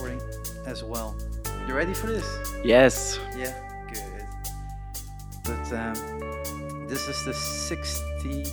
[0.00, 0.20] recording
[0.66, 1.16] as well.
[1.66, 2.26] You ready for this?
[2.64, 3.18] Yes.
[3.36, 3.54] Yeah,
[3.92, 4.26] good.
[5.44, 8.50] But um, this is the 16th,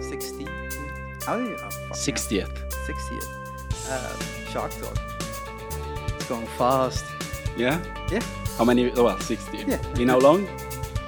[0.00, 1.24] 16th.
[1.24, 1.56] How do you?
[1.60, 2.70] Oh, fuck, 60th.
[2.86, 3.88] 60th.
[3.88, 4.98] Uh, Shark Talk.
[6.16, 7.04] It's going fast.
[7.56, 7.82] Yeah?
[8.10, 8.22] Yeah.
[8.58, 8.90] How many?
[8.92, 9.58] Oh, well, 60.
[9.58, 9.78] Yeah.
[9.98, 10.46] In how long?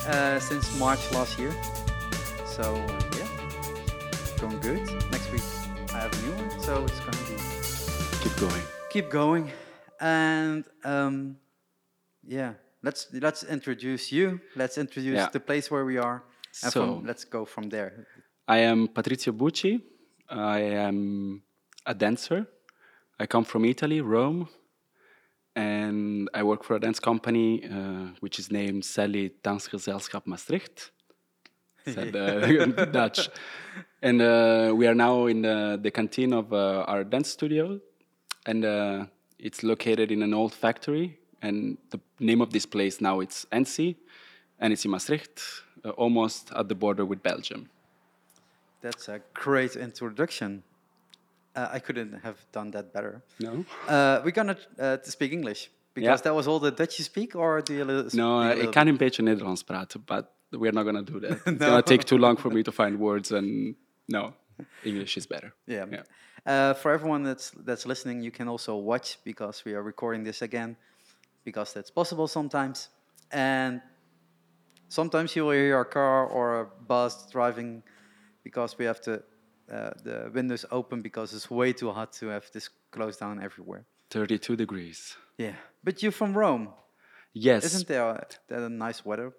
[0.06, 1.54] Uh, since March last year.
[2.46, 2.74] So
[3.16, 3.28] yeah,
[4.40, 4.80] going good.
[5.12, 5.42] Next week
[5.92, 7.36] I have a new one, so it's gonna be
[8.20, 8.77] Keep going.
[8.98, 9.50] Keep going.
[10.00, 11.36] And um,
[12.26, 12.52] yeah,
[12.82, 14.40] let's let's introduce you.
[14.56, 15.30] Let's introduce Yeah.
[15.32, 16.18] the place where we are,
[16.62, 17.90] and So- from, let's go from there.
[18.56, 19.80] I am Patrizio Bucci.
[20.28, 21.42] I am
[21.86, 22.46] a dancer.
[23.20, 24.48] I come from Italy, Rome,
[25.56, 30.92] and I work for a dance company uh, which is named Sally Dansgezelschap Maastricht.
[31.86, 33.28] Said uh, Dutch.
[34.02, 37.80] And uh, we are now in the, the canteen of uh, our dance studio,
[38.48, 39.04] and uh,
[39.38, 41.18] it's located in an old factory.
[41.40, 43.94] And the name of this place now it's ENCI,
[44.58, 45.40] and it's in Maastricht,
[45.84, 47.68] uh, almost at the border with Belgium.
[48.80, 50.62] That's a great introduction.
[51.54, 53.22] Uh, I couldn't have done that better.
[53.38, 53.64] No.
[53.88, 56.22] Uh, we're gonna uh, to speak English because Yeah.
[56.22, 57.84] that was all the Dutch you speak, or do you?
[57.84, 61.38] No, speak a ik kan een beetje Nederlands praten, but we're not gonna do that.
[61.46, 63.74] It's gonna take too long for me to find words, and
[64.06, 64.32] no,
[64.82, 65.52] English is better.
[65.64, 65.90] Yeah.
[65.90, 66.02] Yeah.
[66.48, 70.40] Uh, for everyone that's that's listening, you can also watch because we are recording this
[70.42, 70.76] again,
[71.44, 72.88] because that's possible sometimes.
[73.30, 73.82] And
[74.88, 77.82] sometimes you will hear a car or a bus driving,
[78.42, 79.22] because we have to
[79.70, 83.84] uh, the windows open because it's way too hot to have this closed down everywhere.
[84.10, 85.16] 32 degrees.
[85.36, 85.52] Yeah.
[85.84, 86.68] But you're from Rome,
[87.34, 87.64] Yes.
[87.64, 89.32] isn't there a, that a nice weather?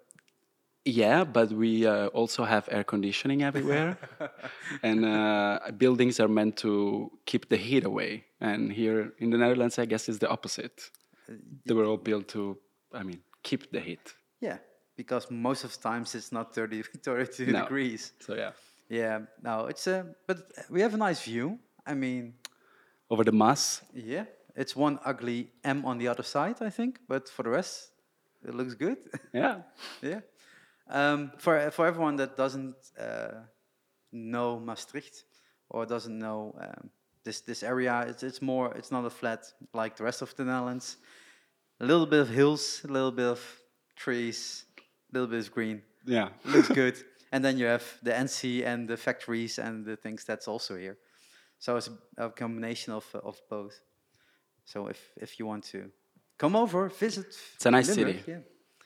[0.84, 3.98] Yeah, but we uh, also have air conditioning everywhere,
[4.82, 8.24] and uh, buildings are meant to keep the heat away.
[8.40, 10.90] And here in the Netherlands, I guess it's the opposite.
[11.66, 12.56] They were all built to,
[12.94, 14.14] I mean, keep the heat.
[14.40, 14.56] Yeah.
[14.96, 17.60] Because most of the times it's not 30, 32 No.
[17.62, 18.12] degrees.
[18.20, 18.52] So yeah,
[18.88, 20.38] Yeah, no, it's a but
[20.70, 21.58] we have a nice view.
[21.86, 22.34] I mean,
[23.10, 23.82] over the Maas.
[23.94, 24.24] yeah,
[24.56, 27.92] it's one ugly M on the other side, I think, but for the rest,
[28.48, 28.96] it looks good.
[29.34, 29.62] Yeah.
[30.02, 30.20] yeah.
[30.90, 33.44] Um, for for everyone that doesn't uh,
[34.12, 35.24] know Maastricht
[35.68, 36.90] or doesn't know um,
[37.24, 40.44] this this area, it's it's more it's not a flat like the rest of the
[40.44, 40.96] Netherlands.
[41.80, 43.40] A little bit of hills, a little bit of
[43.96, 46.28] trees, a little bit of green Yeah.
[46.44, 46.94] looks good.
[47.32, 50.98] And then you have the ENCI and the factories and the things that's also here.
[51.58, 53.80] So it's a, a combination of of both.
[54.64, 55.90] So if if you want to
[56.36, 57.26] come over, visit.
[57.54, 58.32] It's a nice Limburg, city.
[58.32, 58.40] Yeah.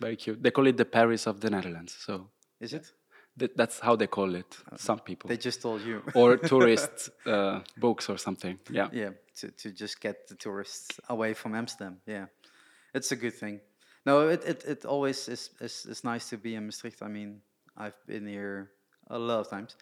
[0.05, 0.43] Very cute.
[0.43, 1.97] They call it the Paris of the Netherlands.
[2.07, 2.29] So
[2.61, 2.93] Is it?
[3.39, 4.51] th- that's how they call it.
[4.77, 5.29] Some people.
[5.29, 6.03] They just told you.
[6.15, 8.59] or tourist uh, books or something.
[8.71, 8.89] Yeah.
[8.93, 11.95] yeah, to to just get the tourists away from Amsterdam.
[12.07, 12.27] Yeah,
[12.93, 13.61] it's a good thing.
[14.05, 17.01] No, it it, it always is, is is nice to be in Maastricht.
[17.03, 17.41] I mean,
[17.85, 18.71] I've been here
[19.07, 19.77] a lot of times.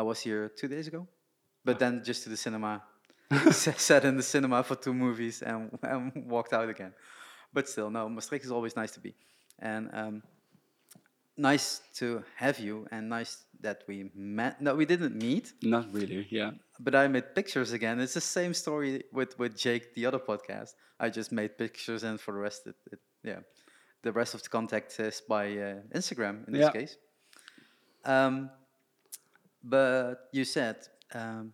[0.00, 1.06] I was here two days ago,
[1.64, 2.82] but then just to the cinema,
[3.76, 6.94] sat in the cinema for two movies and, and walked out again.
[7.52, 9.14] But still, no, Maastricht is always nice to be,
[9.58, 10.22] and um,
[11.36, 14.60] nice to have you, and nice that we met.
[14.60, 16.26] No, we didn't meet, Not really.
[16.30, 16.50] Yeah.
[16.80, 18.00] but I made pictures again.
[18.00, 20.74] It's the same story with, with Jake, the other podcast.
[21.00, 23.40] I just made pictures, and for the rest, it, it yeah,
[24.02, 26.70] the rest of the contact is by uh, Instagram in this Yeah.
[26.72, 26.96] case.
[28.04, 28.50] Um,
[29.64, 30.76] but you said
[31.14, 31.52] um,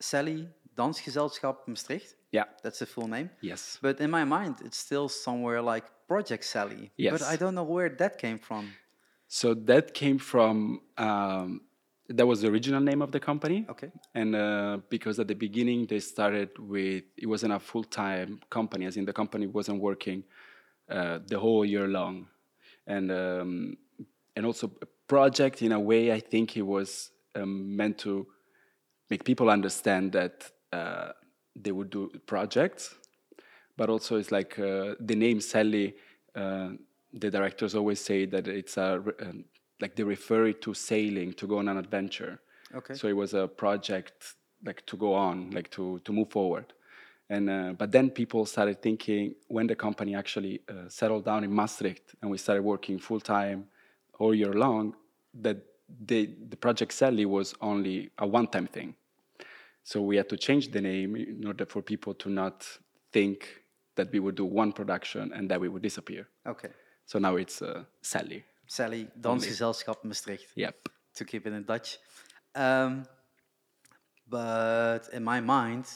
[0.00, 2.14] Sally Dansgezelschap Maastricht.
[2.36, 2.44] Yeah.
[2.62, 3.28] That's the full name.
[3.40, 3.78] Yes.
[3.80, 6.84] But in my mind, it's still somewhere like Project Sally.
[6.96, 7.12] Yes.
[7.14, 8.64] But I don't know where that came from.
[9.28, 10.80] So that came from.
[10.98, 11.48] Um,
[12.18, 13.58] that was the original name of the company.
[13.68, 13.90] Okay.
[14.14, 18.84] And uh, because at the beginning they started with it wasn't a full time company,
[18.86, 20.22] as in the company wasn't working
[20.96, 22.28] uh, the whole year long,
[22.86, 23.76] and um,
[24.36, 24.70] and also
[25.08, 28.26] project in a way I think it was um, meant to
[29.10, 30.34] make people understand that
[30.72, 31.10] uh,
[31.62, 32.94] they would do projects,
[33.76, 35.94] but also it's like uh, the name Sally.
[36.34, 36.70] Uh,
[37.12, 39.44] the directors always say that it's a um,
[39.80, 42.40] like they refer it to sailing to go on an adventure.
[42.74, 42.94] Okay.
[42.94, 44.34] So it was a project
[44.64, 46.72] like to go on, like to to move forward.
[47.28, 51.52] And uh, but then people started thinking when the company actually uh, settled down in
[51.52, 53.66] Maastricht and we started working full time
[54.18, 54.94] all year long,
[55.42, 55.58] that
[56.06, 58.94] the the project Sally was only a one time thing.
[59.86, 62.66] So we had to change the name in order for people to not
[63.12, 63.38] think
[63.94, 66.26] that we would do one production and that we would disappear.
[66.44, 66.70] Okay.
[67.04, 68.44] So now it's uh, Sally.
[68.66, 70.46] Sally Dansgezelschap Maastricht.
[70.56, 70.88] Yep.
[71.14, 71.98] to keep it in Dutch.
[72.54, 73.06] Um,
[74.28, 75.86] but in my mind,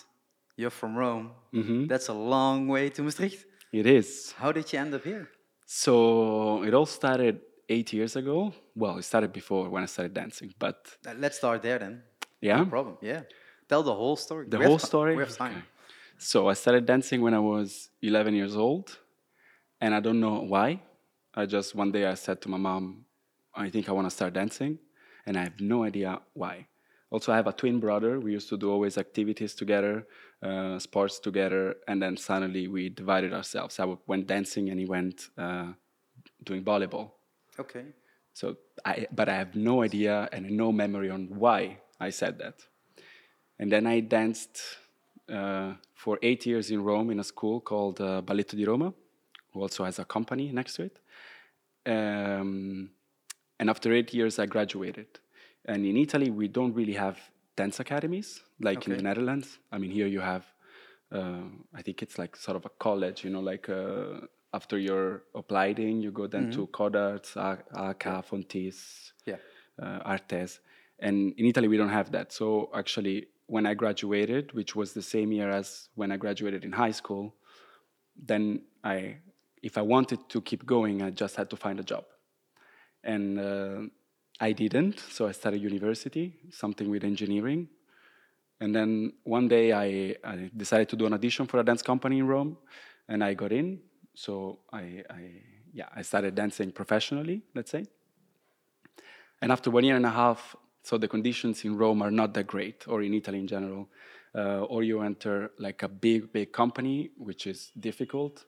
[0.60, 1.30] You're from Rome.
[1.52, 1.88] Mm -hmm.
[1.88, 3.46] That's a long way to Maastricht.
[3.72, 4.34] It is.
[4.36, 5.26] How did you end up here?
[5.64, 8.52] So it all started eight years ago.
[8.74, 12.04] Well, it started before when I started dancing, but Uh, let's start there then.
[12.40, 12.58] yeah.
[12.58, 12.96] No problem.
[13.00, 13.22] Yeah.
[13.70, 14.46] Tell the whole story.
[14.48, 15.14] The We whole story?
[15.14, 15.58] We have time.
[15.58, 15.62] Okay.
[16.18, 18.98] So I started dancing when I was 11 years old,
[19.80, 20.82] and I don't know why.
[21.32, 23.04] I just one day I said to my mom,
[23.54, 24.80] I think I want to start dancing,
[25.24, 26.66] and I have no idea why.
[27.10, 28.18] Also, I have a twin brother.
[28.18, 30.04] We used to do always activities together,
[30.42, 33.78] uh, sports together, and then suddenly we divided ourselves.
[33.78, 35.68] I went dancing, and he went uh,
[36.42, 37.12] doing volleyball.
[37.56, 37.84] Okay.
[38.32, 42.56] So, I, but I have no idea and no memory on why I said that.
[43.60, 44.58] And then I danced
[45.28, 48.94] uh, for eight years in Rome in a school called uh, Balletto di Roma,
[49.52, 50.98] who also has a company next to it.
[51.86, 52.90] Um,
[53.58, 55.20] and after eight years, I graduated.
[55.66, 57.18] And in Italy, we don't really have
[57.54, 59.58] dance academies like in the Netherlands.
[59.70, 60.46] I mean, here you have,
[61.12, 61.42] uh,
[61.74, 66.00] I think it's like sort of a college, you know, like uh, after your opleiding,
[66.02, 69.36] you go then to Codarts, A- Fontys, Yeah.
[69.78, 70.60] uh, ArtEZ.
[70.98, 72.32] And in Italy, we don't have that.
[72.32, 76.70] So actually, when I graduated, which was the same year as when I graduated in
[76.70, 77.34] high school,
[78.16, 79.16] then I,
[79.60, 82.04] if I wanted to keep going, I just had to find a job.
[83.02, 83.80] And uh,
[84.38, 87.68] I didn't, so I started university, something with engineering.
[88.60, 92.18] And then one day I, I decided to do an audition for a dance company
[92.18, 92.56] in Rome,
[93.08, 93.80] and I got in.
[94.14, 95.22] So I, I
[95.72, 97.84] yeah, I started dancing professionally, let's say.
[99.42, 102.46] And after one year and a half, so the conditions in Rome are not that
[102.46, 103.88] great, or in Italy in general.
[104.32, 108.44] Uh, or you enter like a big, big company, which is difficult,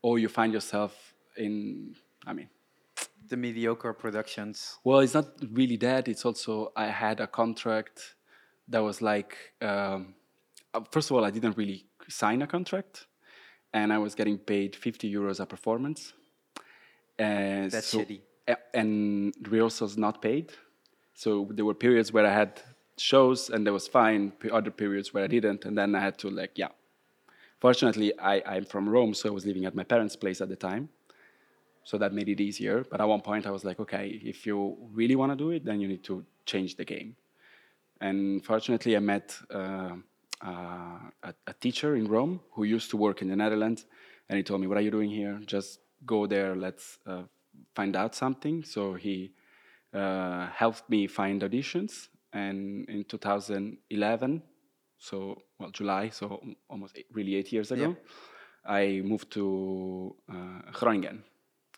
[0.00, 1.94] or you find yourself in,
[2.26, 2.48] I mean,
[3.28, 4.78] The mediocre productions.
[4.82, 6.08] well, it's not really that.
[6.08, 8.14] It's also I had a contract
[8.68, 10.14] that was like, um,
[10.72, 13.06] uh, first of all, I didn't really sign a contract,
[13.74, 16.14] and I was getting paid 50 euros a performance.
[17.18, 18.20] And That's so- shitty.
[18.74, 20.52] And rehearsals not paid.
[21.14, 22.60] So there were periods where I had
[22.96, 24.32] shows and that was fine.
[24.52, 26.68] Other periods where I didn't, and then I had to like, yeah.
[27.60, 30.56] Fortunately, I, I'm from Rome, so I was living at my parents' place at the
[30.56, 30.90] time
[31.84, 32.84] so that made it easier.
[32.90, 35.64] But at one point, I was like, okay, if you really want to do it,
[35.64, 37.14] then you need to change the game.
[38.00, 39.96] And fortunately, I met uh,
[40.44, 43.86] uh, a, a teacher in Rome who used to work in the Netherlands,
[44.28, 45.40] and he told me, "What are you doing here?
[45.46, 46.56] Just go there.
[46.56, 47.22] Let's uh,
[47.74, 49.32] find out something." So he
[49.94, 54.42] uh, helped me find auditions, and in 2011,
[54.98, 57.96] so well July, so almost eight, really eight years ago,
[58.66, 61.22] I moved to uh, Groningen,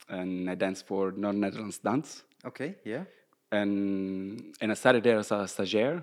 [0.08, 2.76] and I danced for North Netherlands Dance Okay.
[2.84, 3.04] Yeah.
[3.50, 6.02] and and I started there as a stagiaire.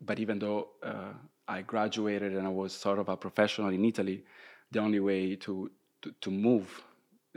[0.00, 1.12] But even though uh,
[1.46, 4.24] I graduated and I was sort of a professional in Italy,
[4.70, 5.70] the only way to
[6.02, 6.82] to, to move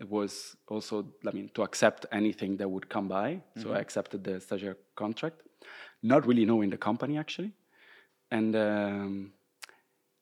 [0.09, 3.41] was also, I mean, to accept anything that would come by.
[3.57, 5.41] So I accepted the stagiaire contract,
[6.03, 7.51] not really knowing the company actually,
[8.31, 8.55] and.
[8.55, 9.31] Um,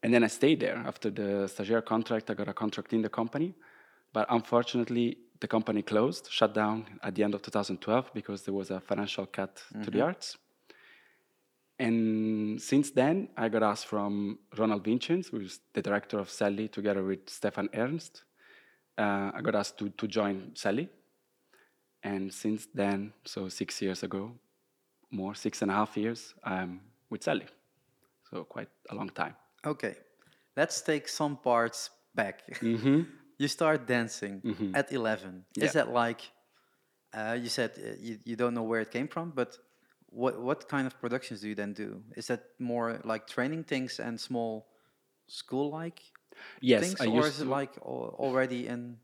[0.04, 0.84] and then I stayed there.
[0.86, 3.56] After the stagiaire contract, I got a contract in the company.
[4.12, 8.70] But unfortunately, the company closed, shut down at the end of 2012 because there was
[8.70, 10.38] a financial cut to the arts.
[11.80, 17.04] And since then, I got asked from Ronald Wintjens, who's the director of Sally, together
[17.04, 18.24] with Stefan Ernst.
[18.98, 20.90] Uh, I got asked to, to join Sally.
[22.04, 24.32] And since then, so six years ago,
[25.10, 27.48] more, six and a half years, I'm with Sally.
[28.30, 29.36] So quite a long time.
[29.66, 29.96] Okay.
[30.56, 32.44] Let's take some parts back.
[32.62, 33.02] Mm-hmm.
[33.38, 35.46] you start dancing at 11.
[35.58, 36.22] Is that like,
[37.14, 39.58] uh, you said uh, you, you don't know where it came from, but
[40.08, 42.02] what, what kind of productions do you then do?
[42.16, 44.68] Is that more like training things and small
[45.28, 46.02] school like
[46.62, 47.02] Yes, things?
[47.02, 48.98] I or used is it like already in.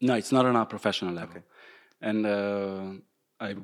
[0.00, 1.36] No, it's not on a professional level.
[1.36, 1.44] Okay.
[2.00, 2.92] And uh,
[3.40, 3.56] I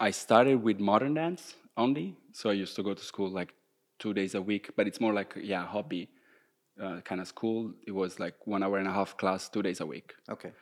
[0.00, 3.54] I started with modern dance only, so I used to go to school like
[3.98, 6.08] two days a week, but it's more like yeah, hobby
[6.82, 7.72] uh, kind of school.
[7.86, 10.14] It was like one hour and a half class, two days a week.
[10.28, 10.52] Okay.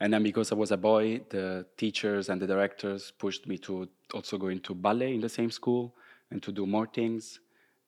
[0.00, 3.88] And then because I was a boy, the teachers and the directors pushed me to
[4.14, 5.94] also go into ballet in the same school
[6.30, 7.40] and to do more things.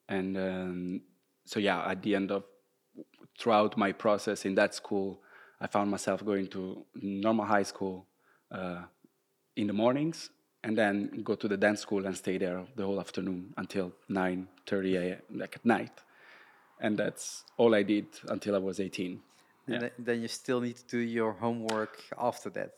[0.08, 1.00] And um,
[1.44, 2.44] so yeah, at the end of
[3.38, 5.20] throughout my process in that school,
[5.60, 8.06] I found myself going to normal high school
[8.50, 8.82] uh,
[9.56, 10.30] in the mornings
[10.62, 14.96] and then go to the dance school and stay there the whole afternoon until 9.30
[14.96, 15.18] a.m.
[15.34, 16.02] like at night.
[16.80, 19.20] And that's all I did until I was 18.
[19.66, 22.72] And then, then you still need to do your homework after that.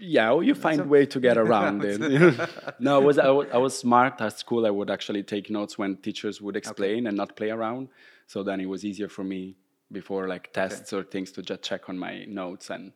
[0.00, 2.00] yeah you find a way to get around it
[2.80, 5.78] no I was, I was i was smart at school i would actually take notes
[5.78, 7.88] when teachers would explain and not play around
[8.32, 9.56] So then it was easier for me
[9.90, 12.92] before like tests or things to just check on my notes and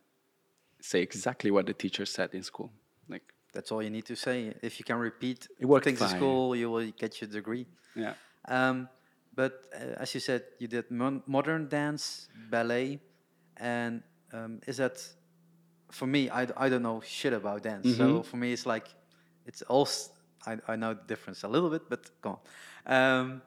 [0.79, 2.71] say exactly what the teacher said in school.
[3.09, 4.53] Like That's all you need to say.
[4.61, 7.65] If you can repeat It worked things in school, you will get your degree.
[7.95, 8.13] yeah.
[8.47, 8.87] Um,
[9.35, 13.01] but uh, as you said, you did mon- modern dance, ballet,
[13.57, 14.95] and um, is that
[15.91, 16.29] for me?
[16.29, 18.25] I, d- I don't know shit about dance, so Mhm.
[18.25, 18.87] for me it's like
[19.45, 19.85] it's all.
[19.85, 20.11] s-
[20.47, 22.39] I, I know the difference a little bit, but go on.
[22.97, 23.41] Um,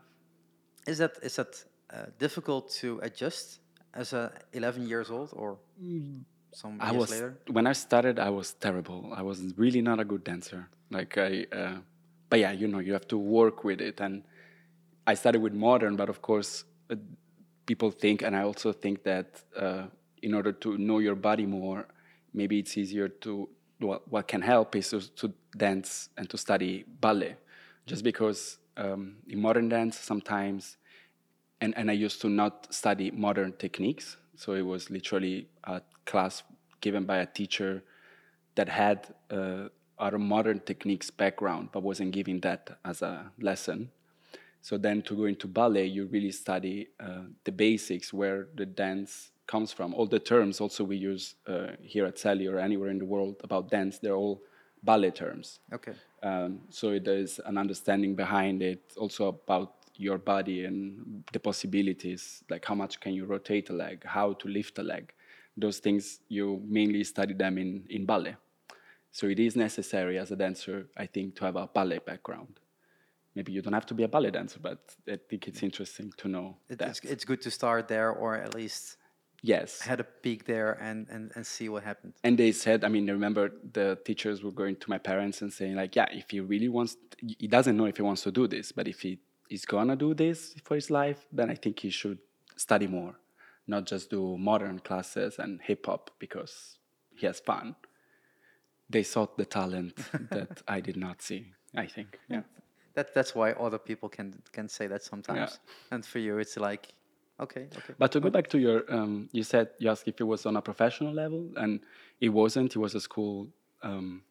[0.86, 3.60] is that is that uh, difficult to adjust
[3.94, 5.58] as a 11 years old or
[6.52, 7.38] some I years was later?
[7.50, 8.18] when I started.
[8.18, 9.12] I was terrible.
[9.14, 10.68] I was really not a good dancer.
[10.90, 11.76] Like I, uh,
[12.30, 14.00] but yeah, you know, you have to work with it.
[14.00, 14.24] And
[15.06, 16.96] I started with modern, but of course, uh,
[17.66, 19.84] people think, and I also think that uh,
[20.22, 21.86] in order to know your body more,
[22.32, 23.48] maybe it's easier to.
[23.80, 27.36] What, what can help is to, to dance and to study ballet,
[27.86, 30.77] just because um, in modern dance sometimes
[31.60, 34.16] and, and I used to not study modern techniques.
[34.36, 36.42] So it was literally a class
[36.80, 37.82] given by a teacher
[38.54, 43.90] that had uh, our modern techniques background, but wasn't giving that as a lesson.
[44.60, 49.30] So then to go into ballet, you really study uh, the basics where the dance
[49.46, 49.94] comes from.
[49.94, 53.36] All the terms also we use uh, here at Sally or anywhere in the world
[53.42, 54.42] about dance, they're all
[54.82, 55.60] ballet terms.
[55.72, 55.92] Okay.
[56.22, 62.64] Um, so there's an understanding behind it, also about your body and the possibilities, like
[62.64, 65.12] how much can you rotate a leg, how to lift a leg.
[65.56, 68.36] Those things you mainly study them in, in ballet.
[69.10, 72.60] So it is necessary as a dancer, I think, to have a ballet background.
[73.34, 74.78] Maybe you don't have to be a ballet dancer, but
[75.08, 76.88] I think it's interesting to know It, that.
[76.90, 78.96] it's, it's good to start there, or at least
[79.42, 79.80] yes.
[79.80, 82.12] had a peek there and, and, and see what happened.
[82.24, 85.52] and they said i mean I remember the teachers were going to my parents and
[85.52, 86.96] saying like yeah if he really wants
[87.38, 89.12] he doesn't know if he wants to do this but if he
[89.50, 92.18] is gonna do this for his life then i think he should
[92.56, 93.14] study more
[93.66, 96.78] not just do modern classes and hip hop because
[97.16, 97.74] he has fun
[98.90, 99.94] they saw the talent
[100.30, 102.42] that i did not see i think yeah
[102.94, 105.60] That that's why other people can can say that sometimes.
[105.92, 106.84] And for you, it's like,
[107.38, 107.94] okay, okay.
[107.98, 110.56] But to go back to your, um, you said you asked if it was on
[110.56, 111.80] a professional level, and
[112.18, 112.74] it wasn't.
[112.76, 113.36] It was a school,
[113.82, 114.22] um,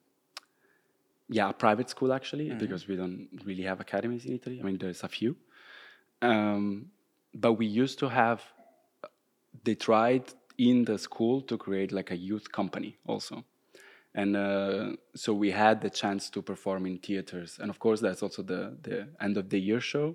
[1.30, 4.60] yeah, a private school actually, because we don't really have academies in Italy.
[4.60, 5.36] I mean, there's a few,
[6.22, 6.92] um,
[7.34, 8.42] but we used to have.
[9.64, 10.24] They tried
[10.58, 13.44] in the school to create like a youth company also,
[14.14, 18.24] and uh, so we had the chance to perform in theaters, and of course that's
[18.24, 20.14] also the the end of the year show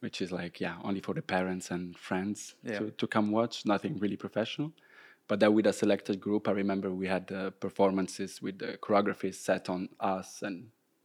[0.00, 2.78] which is like yeah only for the parents and friends Yeah.
[2.78, 4.72] to, to come watch nothing really professional
[5.30, 9.32] but then with a selected group i remember we had uh, performances with the choreography
[9.32, 10.56] set on us and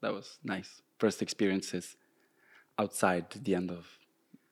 [0.01, 1.95] that was nice first experiences
[2.79, 3.83] outside the end of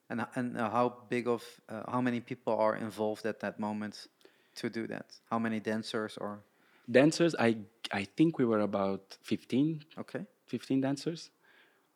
[0.10, 3.96] And and uh, how big of uh, how many people are involved at that moment
[4.60, 5.08] to do that?
[5.32, 6.32] How many dancers or
[7.00, 7.50] dancers i
[8.02, 10.26] i think we were about 15 okay?
[10.48, 11.32] 15 dancers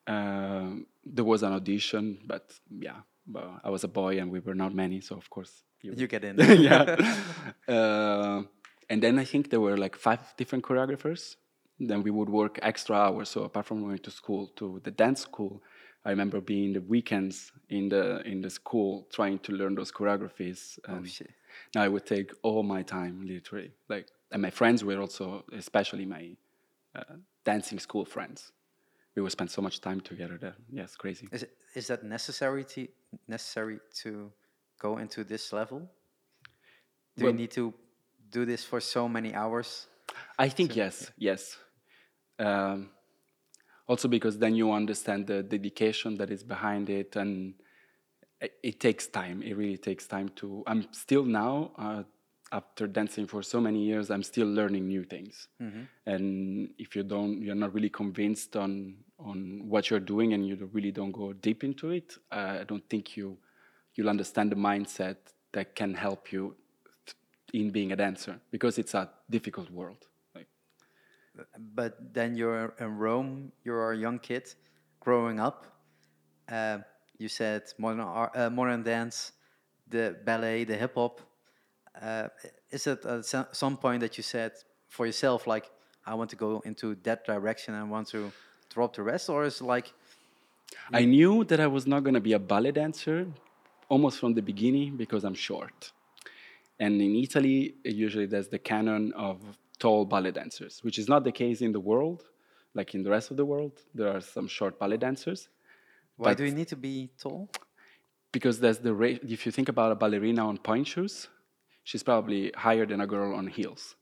[0.06, 2.44] um, there was an audition but
[2.88, 3.00] yeah
[3.34, 6.06] well, i was a boy and we were not many so of course you You
[6.06, 6.36] get in.
[6.62, 6.96] yeah.
[7.68, 8.42] Uh,
[8.88, 11.36] and then I think there were like five different choreographers.
[11.78, 13.28] Then we would work extra hours.
[13.28, 15.62] So apart from going to school, to the dance school,
[16.04, 20.78] I remember being the weekends in the in the school trying to learn those choreographies.
[20.88, 21.30] Oh shit.
[21.74, 23.72] Now I would take all my time, literally.
[23.88, 26.36] Like, and my friends were also, especially my
[26.94, 28.52] uh, dancing school friends.
[29.14, 30.54] We would spend so much time together there.
[30.70, 31.28] Yeah, it's crazy.
[31.32, 32.88] Is it, is that necessary to
[33.26, 34.32] necessary to
[34.78, 35.80] go into this level?
[37.16, 37.74] Do Well- you need to
[38.30, 39.86] do this for so many hours?
[40.38, 41.58] I think yes, yes.
[42.38, 42.90] Um,
[43.86, 47.54] also because then you understand the dedication that is behind it, and
[48.40, 49.42] it, it takes time.
[49.42, 50.62] It really takes time to.
[50.66, 52.02] I'm still now, uh,
[52.52, 55.48] after dancing for so many years, I'm still learning new things.
[56.06, 60.70] And if you don't, you're not really convinced on on what you're doing, and you
[60.72, 62.14] really don't go deep into it.
[62.30, 63.36] Uh, I don't think you
[63.98, 65.16] you'll understand the mindset
[65.52, 66.54] that can help you
[67.52, 70.06] in being a dancer because it's a difficult world.
[70.36, 70.46] Like,
[71.74, 73.50] But then you're in Rome.
[73.64, 74.54] You're a young kid,
[75.00, 75.66] growing up.
[76.48, 76.78] Uh,
[77.18, 79.32] you said modern ar- uh, modern dance,
[79.88, 81.20] the ballet, the hip hop.
[82.00, 82.28] Uh,
[82.70, 83.24] is it at
[83.56, 84.52] some point that you said
[84.88, 85.70] for yourself, like,
[86.06, 88.30] I want to go into that direction and want to
[88.70, 89.92] drop the rest, or is it like,
[90.92, 93.26] I knew that I was not going to be a ballet dancer
[93.88, 95.92] almost from the beginning because I'm short.
[96.80, 99.40] And in Italy, usually there's the canon of
[99.78, 102.24] tall ballet dancers, which is not the case in the world.
[102.74, 105.48] Like in the rest of the world, there are some short ballet dancers.
[106.16, 107.48] why do you need to be tall?
[108.32, 111.28] because there's the ra- if you think about a ballerina on pointe shoes,
[111.84, 113.96] she's probably higher than a girl on heels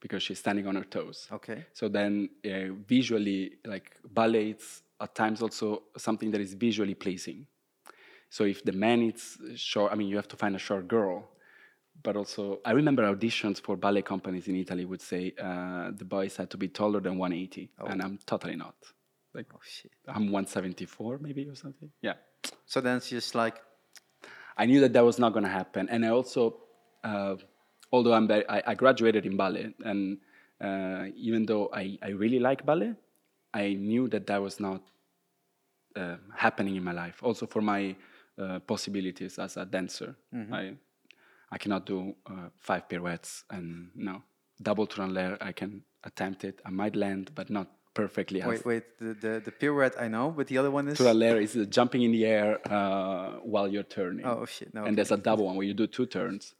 [0.00, 1.28] because she's standing on her toes.
[1.32, 1.64] Okay.
[1.72, 7.46] So then uh, visually, like ballet, it's at times also something that is visually pleasing.
[8.34, 11.30] So if the man is short, I mean, you have to find a short girl.
[12.02, 16.34] But also, I remember auditions for ballet companies in Italy would say uh, the boys
[16.34, 18.74] had to be taller than 180, and I'm totally not.
[19.36, 19.92] Like Oh shit.
[20.08, 21.90] I'm 174 maybe or something.
[22.02, 22.14] Yeah.
[22.66, 23.56] So then it's just like
[24.56, 26.56] I knew that that was not going to happen, and I also,
[27.04, 27.36] uh,
[27.92, 30.18] although I'm very, I, I graduated in ballet, and
[30.60, 32.94] uh, even though I, I really like ballet,
[33.52, 34.82] I knew that that was not
[35.94, 37.22] uh, happening in my life.
[37.22, 37.94] Also for my
[38.38, 40.16] uh, possibilities as a dancer,
[40.52, 40.76] I
[41.50, 44.22] I cannot do uh, five pirouettes and no
[44.60, 45.36] double tour en l'air.
[45.40, 46.60] I can attempt it.
[46.66, 48.42] I might land, but not perfectly.
[48.42, 48.82] wait, wait.
[48.98, 50.98] The, the the pirouette I know, but the other one is.
[50.98, 54.26] Tour en l'air is uh, jumping in the air uh, while you're turning.
[54.26, 54.94] Oh, shit, no, And okay.
[54.96, 56.54] there's a double one where you do two turns.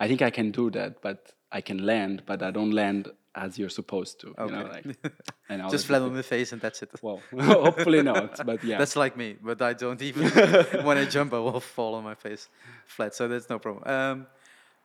[0.00, 3.58] I think I can do that, but I can land, but I don't land as
[3.58, 4.28] you're supposed to.
[4.28, 4.82] You know, Okay.
[4.92, 5.12] like,
[5.48, 6.90] and just flat on the face and that's it.
[7.02, 8.78] Well, hopefully not, but yeah.
[8.78, 10.28] That's like me, but I don't even
[10.84, 12.48] when I jump, I will fall on my face
[12.86, 13.84] flat, so that's no problem.
[13.86, 14.26] Um,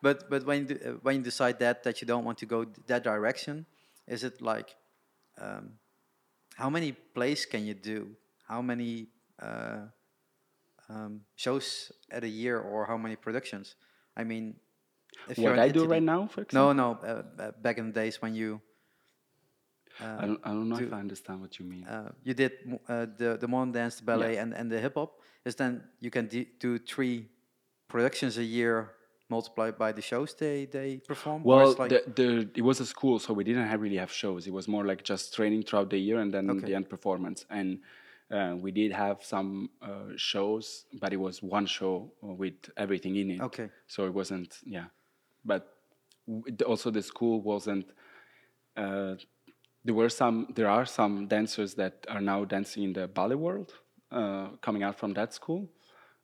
[0.01, 2.65] but but when you, uh, when you decide that that you don't want to go
[2.87, 3.65] that direction,
[4.07, 4.75] is it like
[5.41, 5.71] um,
[6.55, 8.15] how many plays can you do?
[8.47, 9.07] How many
[9.41, 9.87] uh,
[10.89, 13.75] um, shows at a year, or how many productions?
[14.15, 14.55] I mean,
[15.29, 16.73] if what I do right now, for example?
[16.73, 16.99] No, no.
[17.03, 18.61] Uh, uh, back in the days when you
[19.99, 21.85] I don't, I don't know if I understand what you mean.
[21.85, 22.51] uh, you did
[22.89, 26.11] uh, the the modern dance, the ballet, and, and the hip hop, is then you
[26.11, 26.27] can
[26.59, 27.29] do three
[27.87, 28.91] productions a year
[29.29, 31.43] multiplied by the shows they they perform.
[31.43, 34.47] Well, like, the, the, it was a school, so we didn't have really have shows.
[34.47, 36.67] It was more like just training throughout the year and then Okay.
[36.67, 37.45] the end performance.
[37.49, 37.79] And
[38.29, 43.31] uh, we did have some uh, shows, but it was one show with everything in
[43.31, 43.41] it.
[43.41, 43.69] Okay.
[43.87, 44.85] So it wasn't, yeah.
[45.45, 45.63] But
[46.65, 47.85] also the school wasn't.
[48.75, 49.15] Uh,
[49.83, 50.47] there were some.
[50.55, 53.73] There are some dancers that are now dancing in the ballet world,
[54.11, 55.69] uh, coming out from that school,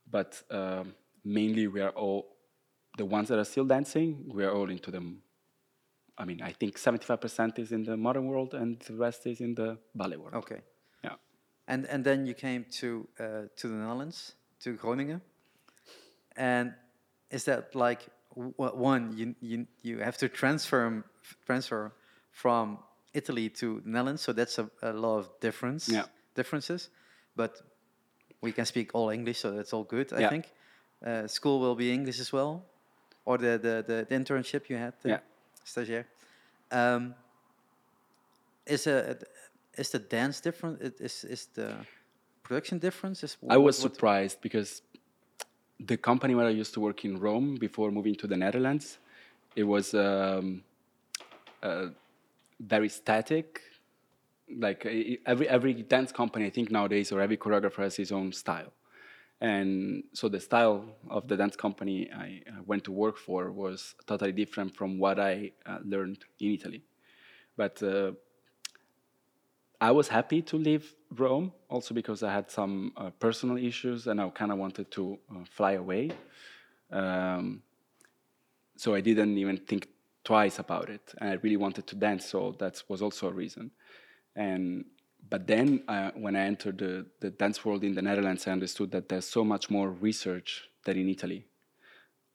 [0.10, 2.36] but um, mainly we are all
[2.98, 4.26] the ones that are still dancing.
[4.34, 5.22] We are all into them.
[6.18, 9.40] I mean, I think seventy-five percent is in the modern world, and the rest is
[9.40, 10.34] in the ballet world.
[10.36, 10.62] okay,
[11.04, 11.16] Yeah.
[11.68, 13.24] and and then you came to uh,
[13.58, 15.22] to the Netherlands, to Groningen,
[16.36, 16.74] and
[17.30, 18.02] is that like
[18.36, 21.04] one you you you have to transfer
[21.46, 21.92] transfer
[22.32, 22.80] from
[23.14, 26.06] Italy to the Netherlands, so that's a, a lot of difference Yeah.
[26.36, 26.90] differences,
[27.36, 27.62] but
[28.42, 30.14] we can speak all English, so that's all good.
[30.14, 30.30] I Yeah.
[30.30, 30.46] think
[31.06, 32.64] uh, school will be English as well,
[33.26, 35.20] or the the, the, the internship you had, Yeah.
[35.66, 36.06] stagiaire.
[36.72, 37.16] Um,
[38.66, 39.18] is a
[39.78, 40.82] is the dance different?
[40.82, 41.86] It- Is is the
[42.44, 43.24] production difference?
[43.26, 44.82] Is I was surprised because
[45.86, 48.98] the company where I used to work in Rome before moving to the Netherlands,
[49.56, 50.64] it was um,
[51.64, 51.88] uh,
[52.60, 53.62] very static.
[54.58, 54.86] Like
[55.26, 58.74] every every dance company, I think nowadays, or every choreographer has his own style,
[59.40, 64.34] and so the style of the dance company I went to work for was totally
[64.34, 66.84] different from what I uh, learned in Italy.
[67.56, 68.12] But uh,
[69.82, 74.22] I was happy to leave Rome also because I had some uh, personal issues and
[74.22, 76.12] I kind of wanted to uh, fly away.
[76.92, 77.64] Um,
[78.78, 79.88] so I didn't even think
[80.24, 81.14] twice about it.
[81.18, 83.72] And I really wanted to dance, so that was also a reason.
[84.36, 84.86] And
[85.30, 88.92] but then uh, when I entered the, the dance world in the Netherlands, I understood
[88.92, 91.46] that there's so much more research than in Italy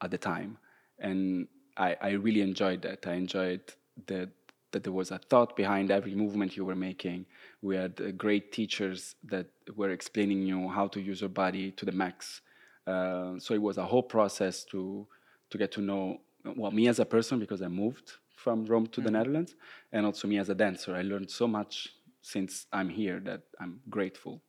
[0.00, 0.58] at the time.
[0.98, 3.06] And I, I really enjoyed that.
[3.06, 3.60] I enjoyed
[4.06, 4.30] the,
[4.76, 7.24] that there was a thought behind every movement you were making.
[7.62, 11.86] We had uh, great teachers that were explaining you how to use your body to
[11.86, 12.42] the max.
[12.86, 15.06] Uh, so it was a whole process to
[15.50, 16.20] to get to know
[16.60, 18.08] well me as a person because I moved
[18.44, 19.54] from Rome to the Netherlands,
[19.94, 20.94] and also me as a dancer.
[20.94, 21.74] I learned so much
[22.20, 24.42] since I'm here that I'm grateful.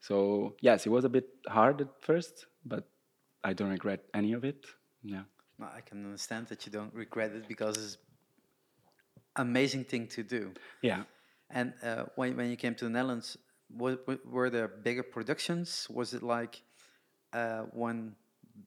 [0.00, 0.16] So
[0.60, 2.84] yes, it was a bit hard at first, but
[3.44, 4.66] I don't regret any of it.
[5.04, 5.26] Yeah.
[5.78, 7.96] I can understand that you don't regret it because it's
[9.38, 10.52] amazing thing to do.
[10.82, 11.04] Yeah.
[11.50, 13.38] And uh, when when you came to the Netherlands,
[13.70, 15.86] wa- wa- were there bigger productions?
[15.90, 16.62] Was it like
[17.32, 18.14] uh, one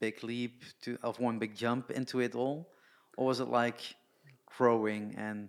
[0.00, 2.68] big leap to of one big jump into it all,
[3.16, 3.80] or was it like
[4.46, 5.48] growing and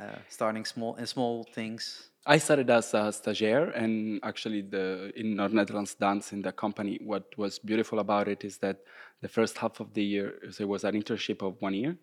[0.00, 2.10] uh, starting small and small things?
[2.26, 6.98] I started as a stagiaire, and actually, the in North Netherlands Dance in the company.
[7.02, 8.80] What was beautiful about it is that
[9.22, 11.96] the first half of the year so it was an internship of one year,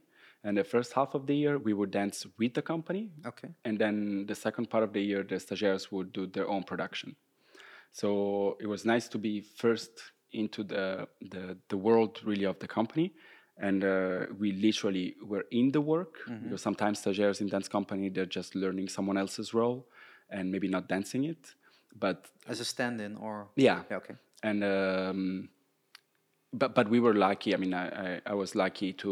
[0.46, 3.50] and the first half of the year we would dance with the company, Okay.
[3.68, 7.10] and then the second part of the year the stagiaires would do their own production.
[7.92, 8.08] So
[8.64, 9.92] it was nice to be first
[10.32, 13.08] into the the, the world really of the company
[13.68, 18.34] and uh, we literally were in the work because sometimes stagiaires in dance company they're
[18.40, 19.80] just learning someone else's role
[20.30, 21.56] and maybe not dancing it
[21.98, 24.16] but As a stand-in or yeah yeah, okay.
[24.44, 25.50] and um,
[26.60, 27.54] but but we were lucky.
[27.56, 29.12] I mean, I, I, I was lucky to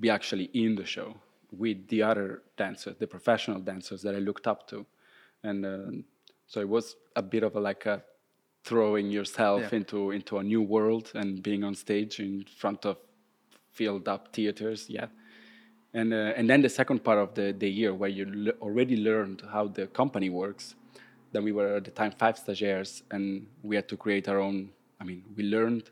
[0.00, 1.14] be actually in the show
[1.52, 4.86] with the other dancers, the professional dancers that I looked up to,
[5.42, 6.04] and um
[6.46, 8.02] so it was a bit of a like a
[8.64, 9.76] throwing yourself Yeah.
[9.78, 12.96] into into a new world and being on stage in front of
[13.72, 14.88] filled up theaters.
[14.88, 15.06] Yeah.
[15.94, 18.96] And, uh, and then the second part of the, the year where you le- already
[18.96, 20.74] learned how the company works
[21.32, 24.68] then we were at the time five stagiaires and we had to create our own
[25.00, 25.90] i mean we learned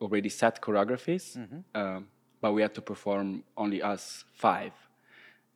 [0.00, 1.36] already set choreographies
[1.74, 2.06] um,
[2.44, 4.74] but we had to perform only us five.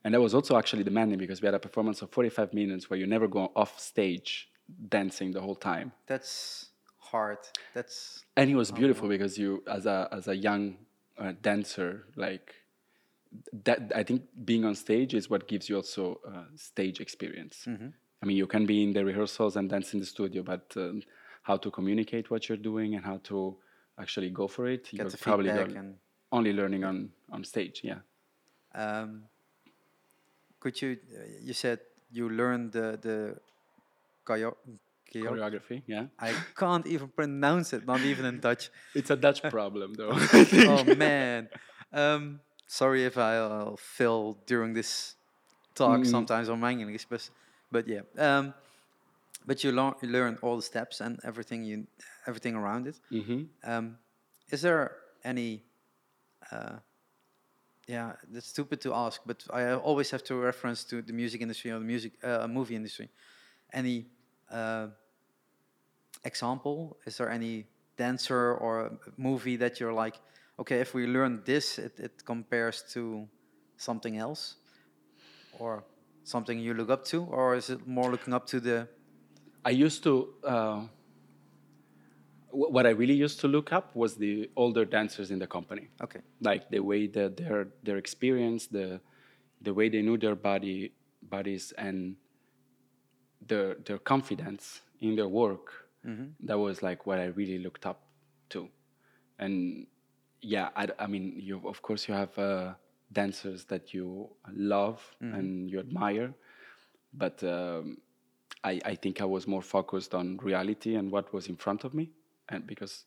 [0.03, 2.97] And that was also actually demanding because we had a performance of 45 minutes where
[2.97, 4.49] you never go off stage
[4.97, 5.91] dancing the whole time.
[6.07, 7.37] That's hard.
[7.75, 10.63] That's and it was beautiful because you as a as a young
[11.19, 12.55] uh, dancer like
[13.65, 17.57] that i think being on stage is what gives you also uh, stage experience.
[18.21, 21.03] I mean you can be in the rehearsals and dance in the studio but um,
[21.43, 23.37] how to communicate what you're doing and how to
[24.03, 25.99] actually go for it get you're the probably and
[26.31, 27.99] only learning on on stage yeah
[28.75, 29.23] Um,
[30.59, 30.97] could you?
[31.13, 31.79] Uh, you said
[32.11, 33.35] you learned the the
[34.25, 34.57] choreo-
[35.13, 38.69] choreo- choreography yeah I can't even pronounce it, not even in Dutch.
[38.95, 40.13] it's a dutch problem though
[40.67, 41.49] oh man.
[41.93, 45.15] Um, sorry if I'll fail during this
[45.75, 46.05] talk Mm.
[46.11, 47.29] sometimes on my English, but
[47.71, 48.01] but yeah.
[48.17, 48.53] Um,
[49.45, 51.87] but you learn you learn all the steps and everything you
[52.27, 52.99] everything around it.
[53.09, 53.97] hmm Um,
[54.51, 54.91] is there
[55.23, 55.63] any?
[56.51, 56.77] Uh,
[57.87, 61.71] yeah, that's stupid to ask, but I always have to reference to the music industry
[61.71, 63.09] or the music uh, movie industry.
[63.73, 64.05] Any
[64.51, 64.87] uh,
[66.23, 66.97] example?
[67.05, 67.65] Is there any
[67.97, 70.19] dancer or movie that you're like,
[70.59, 73.27] okay, if we learn this, it, it compares to
[73.77, 74.55] something else,
[75.59, 75.83] or
[76.23, 78.87] something you look up to, or is it more looking up to the?
[79.65, 80.33] I used to.
[80.43, 80.81] Uh,
[82.51, 86.21] what I really used to look up was the older dancers in the company, Okay,
[86.41, 89.01] like the way that their their experience, the
[89.61, 92.15] the way they knew their body bodies, and
[93.47, 95.87] their their confidence in their work.
[96.47, 98.01] That was like what I really looked up
[98.49, 98.69] to,
[99.37, 99.85] and
[100.41, 102.73] yeah, I mean, you of course you have uh,
[103.11, 105.01] dancers that you love
[105.33, 106.33] and you admire,
[107.13, 107.97] but um,
[108.63, 111.93] I, I think I was more focused on reality and what was in front of
[111.93, 112.11] me,
[112.49, 113.05] and because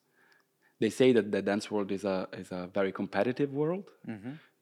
[0.81, 3.85] they say that the dance world is a is a very competitive world,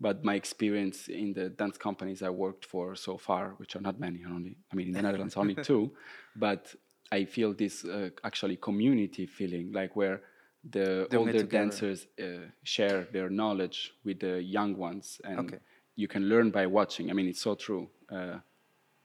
[0.01, 3.99] but my experience in the dance companies I worked for so far, which are not
[4.01, 5.93] many, only I mean in the Netherlands only two,
[6.37, 6.75] but
[7.12, 10.23] I feel this uh, actually community feeling, like where
[10.71, 15.59] the it older dancers uh, share their knowledge with the young ones, and Okay.
[15.97, 17.11] you can learn by watching.
[17.11, 17.88] I mean, it's so true.
[18.11, 18.38] Uh,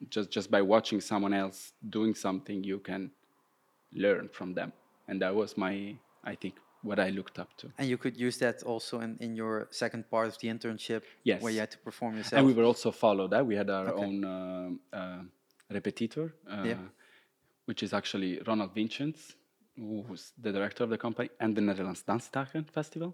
[0.10, 3.12] just just by watching someone else doing something, you can
[3.94, 4.74] learn from them,
[5.08, 7.72] and that was my, I think, what I looked up to.
[7.80, 11.42] and you could use that also in, in your second part of the internship, Yes.
[11.42, 12.38] where you had to perform yourself.
[12.40, 13.32] And we were also followed.
[13.32, 14.06] That we had our Okay.
[14.06, 15.22] own um uh,
[15.72, 16.84] repetitor, uh, Yeah.
[17.68, 19.36] which is actually Ronald Wintjens,
[19.76, 23.12] who's the director of the company and the Netherlands Dansdagen Festival.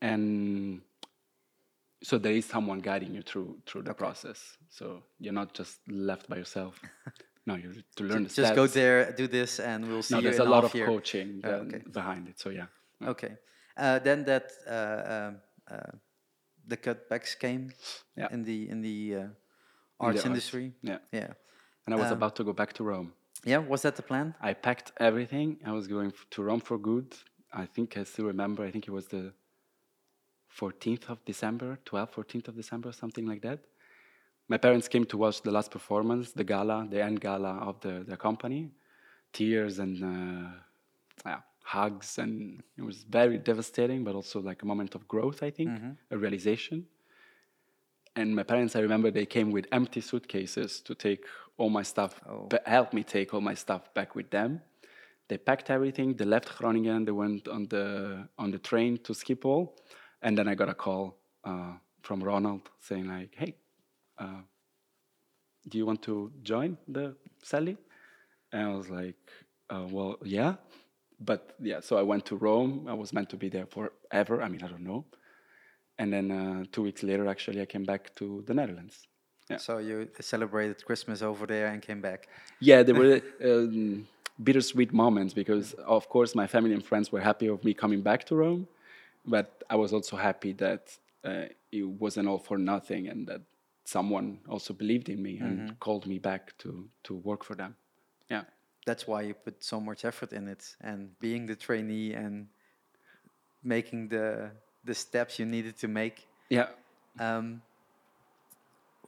[0.00, 0.82] And
[2.02, 4.58] so there is someone guiding you through through the process.
[4.68, 4.84] So
[5.18, 6.74] you're not just left by yourself.
[7.46, 8.56] no, you to learn the just steps.
[8.56, 10.86] go there, do this, and we'll see No, there's a lot of year.
[10.86, 11.82] coaching um, okay.
[11.92, 12.38] behind it.
[12.40, 12.66] So yeah.
[13.12, 13.32] Okay.
[13.76, 15.36] Uh, then that uh, um,
[15.70, 15.92] uh,
[16.66, 17.72] the cutbacks came
[18.16, 18.28] Yeah.
[18.34, 20.72] in the in the uh, In the arts arts, industry.
[20.82, 20.98] Yeah.
[21.12, 21.32] Yeah.
[21.86, 23.12] And I was Um, about to go back to Rome.
[23.44, 23.58] Yeah.
[23.58, 24.34] Was that the plan?
[24.40, 25.58] I packed everything.
[25.66, 27.08] I was going to Rome for good.
[27.52, 28.64] I think I still remember.
[28.64, 29.32] I think it was the
[30.60, 33.58] 14th of December, 12th, 14th of December, something like that.
[34.48, 38.04] My parents came to watch the last performance, the gala, the end gala of the,
[38.06, 38.70] the company.
[39.32, 40.50] Tears and uh,
[41.24, 45.50] yeah, hugs, and it was very devastating, but also like a moment of growth, I
[45.50, 45.70] think,
[46.10, 46.86] a realization.
[48.14, 51.24] And my parents, I remember they came with empty suitcases to take
[51.56, 52.48] all my stuff, Oh.
[52.66, 54.60] help me take all my stuff back with them.
[55.28, 56.14] They packed everything.
[56.14, 57.06] They left Groningen.
[57.06, 59.70] They went on the on the train to Schiphol,
[60.20, 63.54] and then I got a call uh, from Ronald saying like, "Hey,
[64.18, 64.42] uh,
[65.68, 67.76] do you want to join the Sally?"
[68.52, 69.30] And I was like,
[69.70, 70.56] uh, "Well, yeah."
[71.20, 72.86] But yeah, so I went to Rome.
[72.88, 74.42] I was meant to be there forever.
[74.42, 75.04] I mean, I don't know.
[75.98, 79.06] And then uh, two weeks later, actually, I came back to the Netherlands.
[79.50, 79.58] Yeah.
[79.58, 82.28] So you celebrated Christmas over there and came back.
[82.60, 84.08] Yeah, there were um,
[84.42, 88.24] bittersweet moments because, of course, my family and friends were happy of me coming back
[88.26, 88.66] to Rome,
[89.26, 93.42] but I was also happy that uh, it wasn't all for nothing and that
[93.84, 95.74] someone also believed in me and Mm-hmm.
[95.80, 97.74] called me back to to work for them.
[98.30, 98.44] Yeah.
[98.86, 102.48] That's why you put so much effort in it, and being the trainee and
[103.62, 104.50] making the
[104.84, 106.26] the steps you needed to make.
[106.50, 106.68] Yeah.
[107.20, 107.62] Um,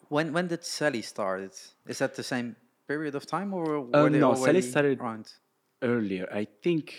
[0.08, 1.42] when when did Sally start?
[1.88, 2.56] Is that the same
[2.86, 5.32] period of time, or were they Uh, no, Sally started- around?
[5.82, 6.94] Earlier, I think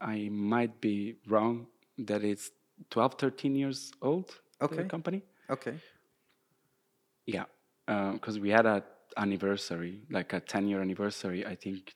[0.00, 1.66] I might be wrong
[2.06, 2.50] that it's
[2.90, 4.40] 12, 13 years old.
[4.60, 4.76] Okay.
[4.76, 5.22] The company.
[5.50, 5.74] Okay.
[7.26, 7.44] Yeah,
[7.86, 8.82] because we had a
[9.16, 11.94] anniversary, like a 10 year anniversary, I think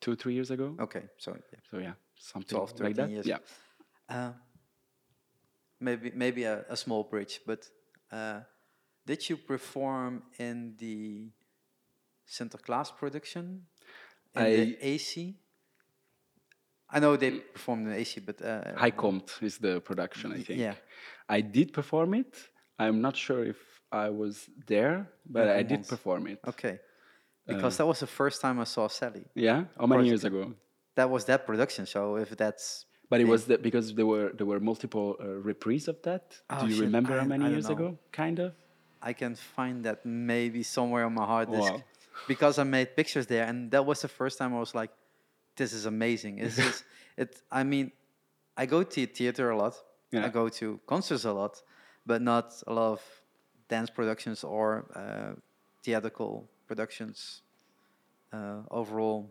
[0.00, 0.76] two, three years ago.
[0.80, 1.04] Okay.
[1.18, 1.58] So yeah.
[1.70, 3.10] So yeah, something 12, like 13 that.
[3.10, 3.26] years.
[3.26, 3.38] Yeah.
[4.08, 4.32] Uh,
[5.80, 7.68] maybe maybe a, a small bridge, but
[8.10, 8.40] uh,
[9.06, 11.30] did you perform in the
[12.26, 13.66] Sinterklaas production
[14.34, 15.36] in the AC?
[16.90, 20.58] I know they performed in AC, but uh, High Compt is the production, I think.
[20.58, 20.74] yeah.
[21.28, 22.34] I did perform it.
[22.78, 23.58] I'm not sure if
[23.92, 25.88] I was there, but Like I did month.
[25.88, 26.38] perform it.
[26.46, 26.78] Okay,
[27.46, 29.24] because that was the first time I saw Sally.
[29.34, 30.54] Yeah, how many years ago?
[30.94, 31.86] That was that production.
[31.86, 35.26] So if that's But it big- was the, because there were there were multiple uh,
[35.50, 36.24] reprise of that.
[36.50, 37.74] Oh, Do you shit, remember I- how many years know.
[37.76, 37.98] ago?
[38.12, 38.52] Kind of.
[39.00, 41.82] I can find that maybe somewhere on my hard disk Wow.
[42.26, 44.90] because I made pictures there, and that was the first time I was like,
[45.56, 46.84] "This is amazing." It's is
[47.16, 47.30] it.
[47.50, 47.92] I mean,
[48.56, 49.74] I go to theater a lot.
[50.10, 50.26] Yeah.
[50.26, 51.62] I go to concerts a lot,
[52.04, 53.02] but not a lot of
[53.68, 55.34] dance productions or uh,
[55.84, 57.42] theatrical productions.
[58.32, 59.30] Uh, overall,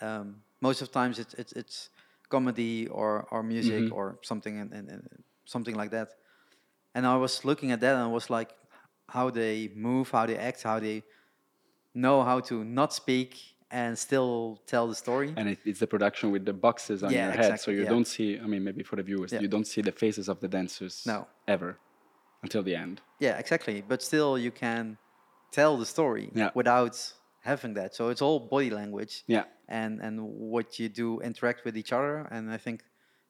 [0.00, 1.90] um, most of times it's it's it's
[2.28, 3.92] comedy or or music Mhm.
[3.92, 5.02] or something and, and, and
[5.44, 6.08] something like that.
[6.94, 8.50] And I was looking at that and I was like,
[9.08, 11.02] how they move, how they act, how they
[11.94, 13.30] know how to not speak
[13.70, 15.32] and still tell the story.
[15.36, 17.88] And it, it's the production with the boxes on Yeah, your head, so you yeah.
[17.90, 18.38] don't see.
[18.38, 19.40] I mean, maybe for the viewers, Yeah.
[19.42, 21.04] you don't see the faces of the dancers.
[21.06, 21.26] No.
[21.46, 21.76] ever
[22.42, 23.00] until the end.
[23.18, 23.82] Yeah, exactly.
[23.86, 24.98] But still, you can
[25.52, 26.50] tell the story Yeah.
[26.54, 26.96] without
[27.40, 27.94] having that.
[27.94, 32.26] So it's all body language Yeah, and and what you do interact with each other.
[32.30, 32.82] And I think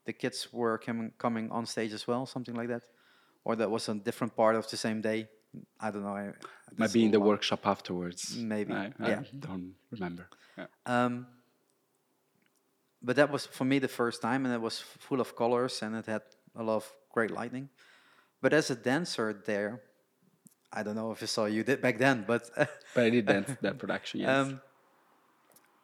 [0.04, 2.82] the kids were coming coming on stage as well, something like that,
[3.44, 5.28] or that was a different part of the same day.
[5.80, 6.16] I don't know.
[6.16, 8.36] I, that's might be in the workshop afterwards.
[8.36, 9.22] Maybe, I, I yeah.
[9.38, 10.28] don't remember.
[10.58, 10.66] Yeah.
[10.86, 11.26] Um,
[13.02, 15.94] but that was for me the first time, and it was full of colors, and
[15.96, 16.22] it had
[16.54, 17.68] a lot of great lighting.
[18.40, 19.80] But as a dancer there,
[20.72, 22.50] I don't know if I saw you did back then, but
[22.94, 24.20] But I did that that production.
[24.20, 24.28] Yes.
[24.30, 24.60] um,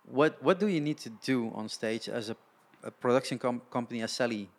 [0.04, 2.36] what what do you need to do on stage as a,
[2.82, 4.50] a production com- company as Sally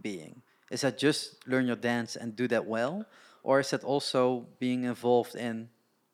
[0.00, 0.42] being?
[0.70, 3.04] Is that just learn your dance and do that well,
[3.42, 5.68] or is that also being involved in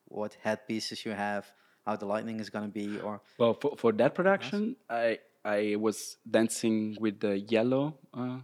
[0.08, 1.46] what headpieces you have,
[1.86, 5.76] how the lighting is going to be, or Well, for, for that production, I I
[5.76, 8.38] was dancing with the yellow uh,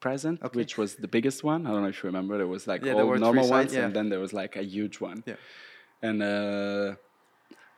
[0.00, 0.56] present, Okay.
[0.58, 1.66] which was the biggest one.
[1.66, 2.36] I don't know if you remember.
[2.38, 3.84] There was like Yeah, all normal ones, yeah.
[3.84, 5.22] and then there was like a huge one.
[5.26, 5.36] Yeah.
[6.02, 6.94] And uh,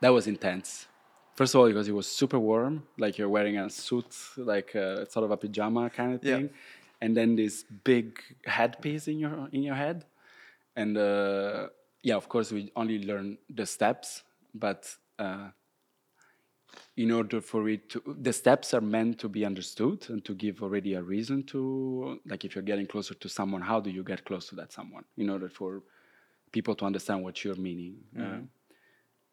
[0.01, 0.87] that was intense.
[1.35, 5.05] First of all, because it was super warm, like you're wearing a suit, like uh,
[5.05, 6.49] sort of a pajama kind of thing,
[7.01, 10.05] and then this big headpiece in your in your head,
[10.75, 11.67] and uh,
[12.03, 15.49] yeah, of course, we only learn the steps, but uh,
[16.97, 20.61] in order for it to the steps are meant to be understood and to give
[20.61, 24.23] already a reason to like if you're getting closer to someone how do you get
[24.25, 25.83] close to that someone in order for
[26.51, 27.95] people to understand what you're meaning?
[28.19, 28.39] Uh,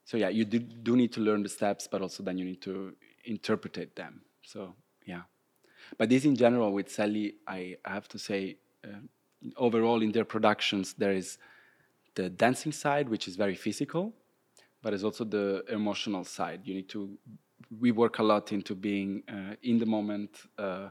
[0.04, 2.60] so yeah you do, do need to learn the steps but also then you need
[2.60, 4.22] to interpret them.
[4.42, 4.74] So
[5.04, 5.22] yeah.
[5.96, 9.00] But this in general with sally i have to say uh,
[9.56, 11.38] overall in their productions there is
[12.14, 14.12] the dancing side which is very physical
[14.82, 16.60] but it's also the emotional side.
[16.64, 17.18] You need to.
[17.80, 20.42] We work a lot into being uh, in the moment.
[20.58, 20.90] Uh,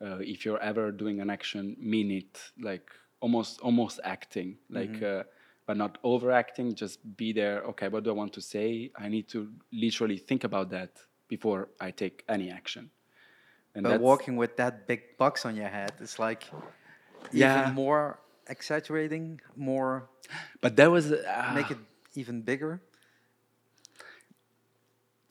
[0.00, 5.22] uh, if you're ever doing an action, mean it, like almost almost acting, like, uh,
[5.66, 6.74] but not overacting.
[6.74, 7.62] Just be there.
[7.62, 8.90] Okay, what do I want to say?
[8.96, 12.90] I need to literally think about that before I take any action.
[13.74, 16.44] And But walking with that big box on your head, it's like
[17.32, 17.60] Yeah.
[17.60, 18.18] even more
[18.48, 20.08] exaggerating, more
[20.60, 21.78] But that was uh, make it
[22.14, 22.80] even bigger.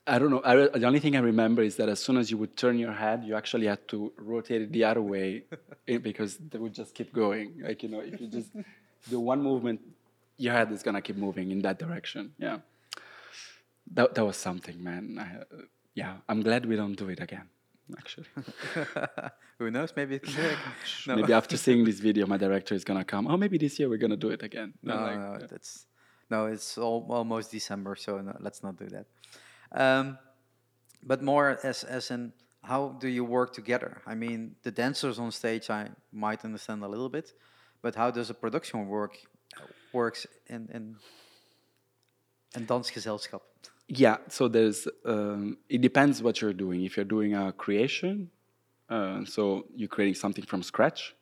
[0.06, 0.40] I don't know.
[0.40, 2.78] I, re- the only thing I remember is that as soon as you would turn
[2.78, 5.44] your head, you actually had to rotate it the other way
[5.86, 7.60] because they would just keep going.
[7.60, 8.50] Like, you know, if you just
[9.10, 9.80] do one movement,
[10.36, 12.32] your head is going to keep moving in that direction.
[12.38, 12.58] Yeah.
[13.94, 15.18] That, that was something, man.
[15.18, 15.62] I, uh,
[15.94, 16.16] yeah.
[16.28, 17.48] I'm glad we don't do it again,
[17.98, 18.28] actually.
[19.58, 19.92] Who knows?
[19.96, 20.58] Maybe it can work.
[21.06, 21.16] No.
[21.16, 23.26] Maybe after seeing this video, my director is going to come.
[23.26, 24.74] Oh, maybe this year we're going to do it again.
[24.82, 25.86] No, I'm like, no, that's
[26.30, 26.46] no.
[26.46, 29.06] It's all, almost December, so no, let's not do that.
[29.72, 30.18] Um,
[31.02, 34.02] but more as as in how do you work together?
[34.06, 37.32] I mean, the dancers on stage I might understand a little bit,
[37.82, 39.16] but how does a production work
[39.92, 40.96] works in in
[42.56, 43.40] in dansgezelschap?
[43.88, 46.84] Yeah, so there's um, it depends what you're doing.
[46.84, 48.30] If you're doing a creation,
[48.88, 51.14] uh, so you're creating something from scratch,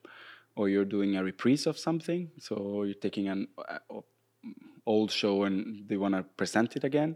[0.55, 4.01] or you're doing a reprise of something, so you're taking an uh,
[4.85, 7.15] old show and they want to present it again,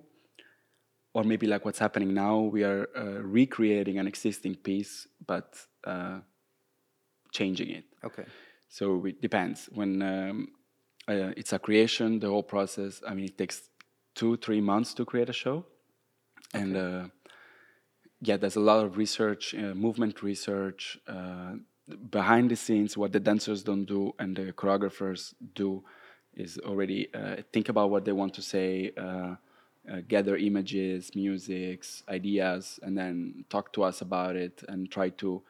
[1.19, 5.47] or maybe like what's happening now, we are uh, recreating an existing piece but
[5.84, 6.19] uh,
[7.32, 7.84] changing it.
[8.05, 8.25] Okay.
[8.69, 9.69] So it depends.
[9.73, 10.47] When um,
[11.10, 13.01] uh, it's a creation, the whole process.
[13.05, 13.69] I mean, it takes
[14.15, 16.63] two, three months to create a show, okay.
[16.63, 17.03] and uh,
[18.21, 21.53] yeah, there's a lot of research, uh, movement research uh,
[22.10, 22.95] behind the scenes.
[22.95, 25.84] What the dancers don't do and the choreographers do
[26.34, 28.93] is already uh, think about what they want to say.
[29.91, 35.41] Uh, gather images, musics, ideas, and then talk to us about it and try to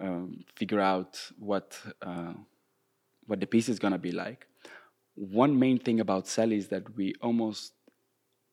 [0.00, 1.78] um, figure out what
[3.26, 4.46] what the piece is gonna be like.
[5.14, 7.72] One main thing about Sally is that we almost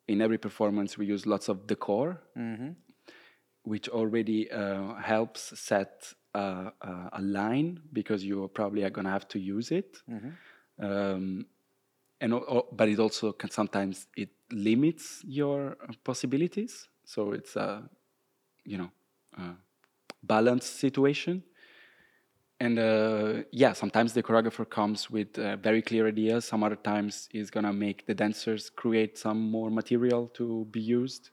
[0.08, 2.70] in every performance we use lots of decor, mm-hmm.
[3.64, 6.72] which already uh, helps set a,
[7.12, 9.98] a, line because you probably are gonna have to use it.
[10.10, 10.86] Mm-hmm.
[10.86, 11.46] Um,
[12.20, 12.34] and
[12.72, 16.88] but it also can sometimes it limits your possibilities.
[17.06, 17.90] So it's a
[18.66, 18.92] you know
[19.38, 19.56] a
[20.24, 21.44] balanced situation.
[22.60, 26.46] And uh, yeah sometimes the choreographer comes with uh, very clear ideas.
[26.46, 31.30] Some other times he's gonna make the dancers create some more material to be used.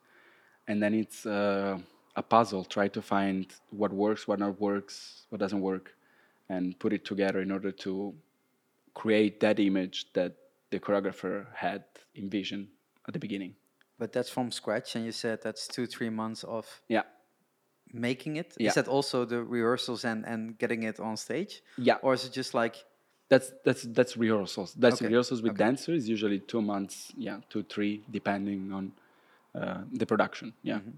[0.69, 1.79] And then it's uh,
[2.17, 5.97] a puzzle try to find what works what not works what doesn't work
[6.49, 8.15] and put it together in order to
[8.95, 10.37] create that image that
[10.75, 11.35] the choreographer
[11.65, 11.83] had
[12.23, 12.67] envisioned
[13.07, 13.53] at the beginning
[14.01, 16.65] but that's from scratch and you said that's two three months of
[16.97, 17.07] yeah
[17.95, 18.55] making it?
[18.59, 18.69] Yeah.
[18.69, 21.63] Is that also the rehearsals and and getting it on stage?
[21.79, 21.99] Yeah.
[22.03, 22.77] Or is it just like
[23.29, 24.75] that's that's that's rehearsals.
[24.75, 25.07] That's okay.
[25.07, 25.65] rehearsals with okay.
[25.65, 26.09] dancers.
[26.09, 28.93] Usually two months, yeah, two three, depending on
[29.55, 30.53] uh, the production.
[30.63, 30.91] Yeah, mm-hmm.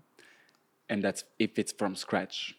[0.89, 2.57] and that's if it's from scratch.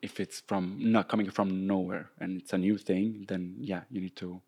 [0.00, 4.02] If it's from not coming from nowhere and it's a new thing, then yeah, you
[4.02, 4.40] need to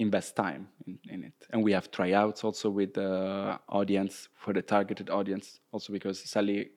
[0.00, 1.34] invest time in, in it.
[1.50, 6.70] And we have tryouts also with the audience for the targeted audience, also because Sally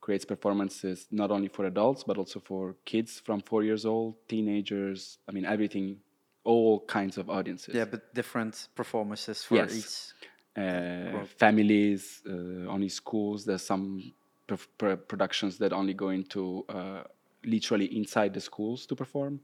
[0.00, 5.18] creates performances not only for adults but also for kids from four years old, teenagers.
[5.28, 5.98] I mean, everything,
[6.44, 7.74] all kinds of audiences.
[7.74, 9.74] Yeah, but different performances for yes.
[9.78, 9.92] each.
[10.56, 13.44] Uh, families, uh, only schools.
[13.44, 14.12] There's some
[15.08, 17.02] productions that only go into uh,
[17.44, 19.40] literally inside the schools to perform.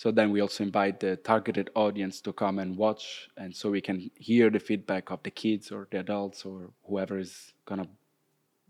[0.00, 3.82] So then we also invite the targeted audience to come and watch, and so we
[3.82, 7.86] can hear the feedback of the kids or the adults or whoever is gonna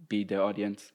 [0.09, 0.91] be the audience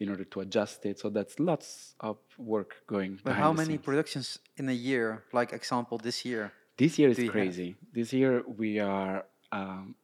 [0.00, 0.98] in order to adjust it.
[0.98, 3.20] So that's lots of work going.
[3.22, 3.84] But how many scenes.
[3.84, 5.22] productions in a year?
[5.32, 6.52] Like example, this year.
[6.76, 7.68] This year is crazy.
[7.68, 7.92] Have?
[7.92, 9.24] This year we are.
[9.52, 9.94] Um,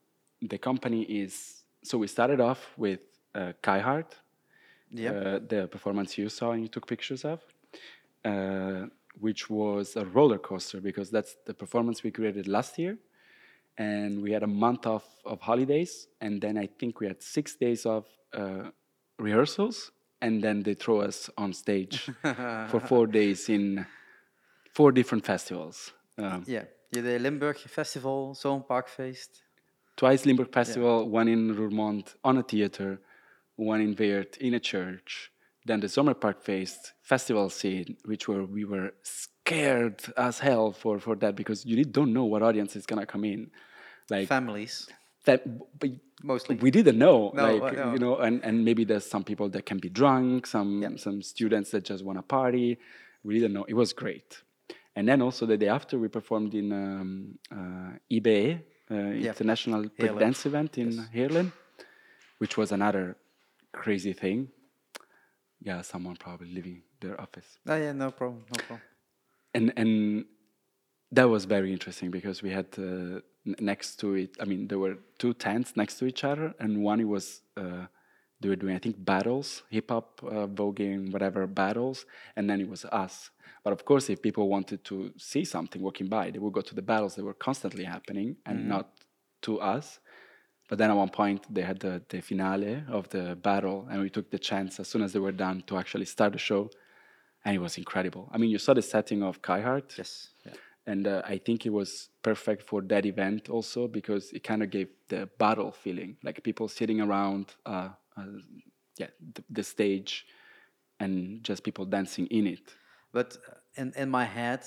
[0.41, 1.65] the company is.
[1.83, 3.01] So we started off with
[3.35, 4.15] uh, Kai Hart.
[4.93, 5.11] Yeah.
[5.11, 7.41] Uh, the performance you saw and you took pictures of,
[8.25, 8.87] uh,
[9.21, 12.99] which was a roller coaster because that's the performance we created last year.
[13.79, 17.57] And we had a month of, of holidays and then i think we had six
[17.57, 18.71] days of uh,
[19.19, 22.11] rehearsals and then they throw us on stage
[22.71, 23.87] for four days in
[24.73, 25.93] four different festivals.
[26.19, 29.43] Um, yeah yeah the limburg festival Zomerparkfeest
[29.97, 31.09] twice limburg festival yeah.
[31.21, 33.01] one in roermond on a theater
[33.57, 35.31] one in weert in a church
[35.67, 41.37] then the Zomerparkfeest festival scene, which were we were scared as hell for for that
[41.37, 43.51] because you don't know what audience is gonna come in
[44.11, 44.89] like families
[45.25, 45.45] that
[46.23, 47.93] mostly we didn't know no, like uh, no.
[47.93, 50.99] you know and and maybe there's some people that can be drunk some yep.
[50.99, 52.79] some students that just want to party
[53.23, 54.43] we didn't know it was great
[54.97, 59.37] and then also the day after we performed in um, uh, IBE, uh, yep.
[59.37, 61.09] international dance event in yes.
[61.15, 61.53] Heerlen,
[62.39, 63.17] which was another
[63.73, 64.49] crazy thing
[65.69, 68.83] yeah someone probably leaving their office oh yeah no problem no problem
[69.57, 69.93] and and
[71.13, 73.21] that was very interesting because we had uh,
[73.61, 74.37] next to it.
[74.41, 77.87] I mean, there were two tents next to each other, and one was uh,
[78.41, 82.07] they were doing I think battles, hip hop, uh, voguing, whatever battles,
[82.37, 83.31] and then it was us.
[83.65, 86.75] But of course, if people wanted to see something walking by, they would go to
[86.75, 88.69] the battles that were constantly happening and mm-hmm.
[88.69, 88.91] not
[89.43, 89.99] to us.
[90.69, 94.11] But then at one point, they had the, the finale of the battle, and we
[94.11, 96.71] took the chance as soon as they were done to actually start the show,
[97.45, 98.29] and it was incredible.
[98.33, 99.95] I mean, you saw the setting of Kai Hart.
[99.97, 100.31] Yes.
[100.45, 100.53] Yeah
[100.87, 104.71] and uh, I think it was perfect for that event also because it kind of
[104.71, 108.25] gave the battle feeling, like people sitting around uh, a
[108.97, 110.27] yeah the, the stage
[111.01, 112.75] and just people dancing in it.
[113.13, 114.61] But uh, in in my head,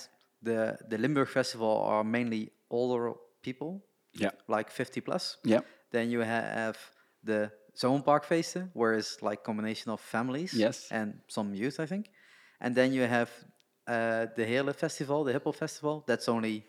[0.44, 3.82] the the Limburg Festival are mainly older people,
[4.14, 5.38] Yeah, like 50 plus.
[5.46, 5.62] yeah,
[5.92, 6.78] Then you have
[7.24, 10.88] the zone Zomerparkfeesten, where it's like combination of families Yes.
[10.92, 12.10] and some youth, I think.
[12.60, 13.30] And then you have
[13.88, 16.04] uh, the Hele Festival, the Hippel Festival.
[16.06, 16.66] That's only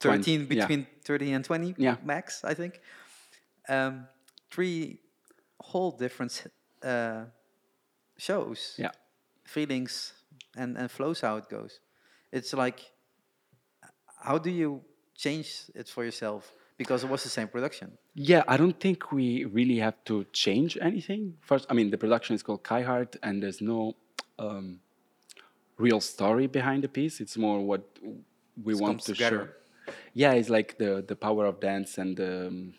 [0.00, 0.46] 20, 13 yeah.
[0.46, 1.96] between 30 and 20 Yeah.
[2.04, 2.80] max, I think.
[3.68, 4.06] Um,
[4.50, 4.98] three
[5.60, 6.44] whole different
[6.82, 7.24] uh,
[8.16, 8.90] shows, yeah.
[9.44, 10.12] feelings,
[10.56, 11.80] and, and flows how it goes.
[12.32, 12.80] It's like,
[14.22, 14.82] how do you
[15.14, 16.52] change it for yourself?
[16.78, 17.92] Because it was the same production.
[18.14, 21.34] Yeah, I don't think we really have to change anything.
[21.40, 23.94] First, I mean, the production is called Kaihart, and there's no
[24.38, 24.80] um,
[25.78, 27.20] real story behind the piece.
[27.20, 27.82] It's more what
[28.62, 29.54] we want to together.
[29.86, 29.92] show.
[30.14, 32.74] Yeah, it's like the the power of dance and the, um,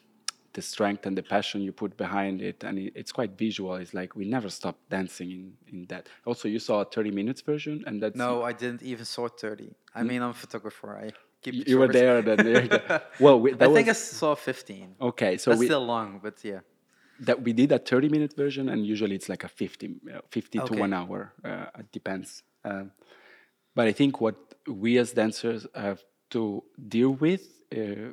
[0.54, 3.76] the strength and the passion you put behind it, and it, it's quite visual.
[3.76, 6.08] It's like we never stop dancing in in that.
[6.26, 9.76] Also, you saw a 30 minutes version, and that's No, I didn't even saw 30.
[9.96, 10.90] I mean, I'm a photographer.
[10.98, 11.12] I
[11.44, 12.22] keep you, were there.
[12.22, 13.00] Then go.
[13.20, 14.96] well, we, I think I saw 15.
[15.02, 15.38] okay.
[15.38, 16.62] So That's we, still long, but yeah.
[17.20, 20.60] that we did a 30 minute version and usually it's like a 50, uh, 50
[20.60, 20.76] Okay.
[20.76, 22.92] to one hour uh, it depends um,
[23.76, 24.36] but i think what
[24.68, 27.44] we as dancers have to deal with
[27.78, 28.10] uh,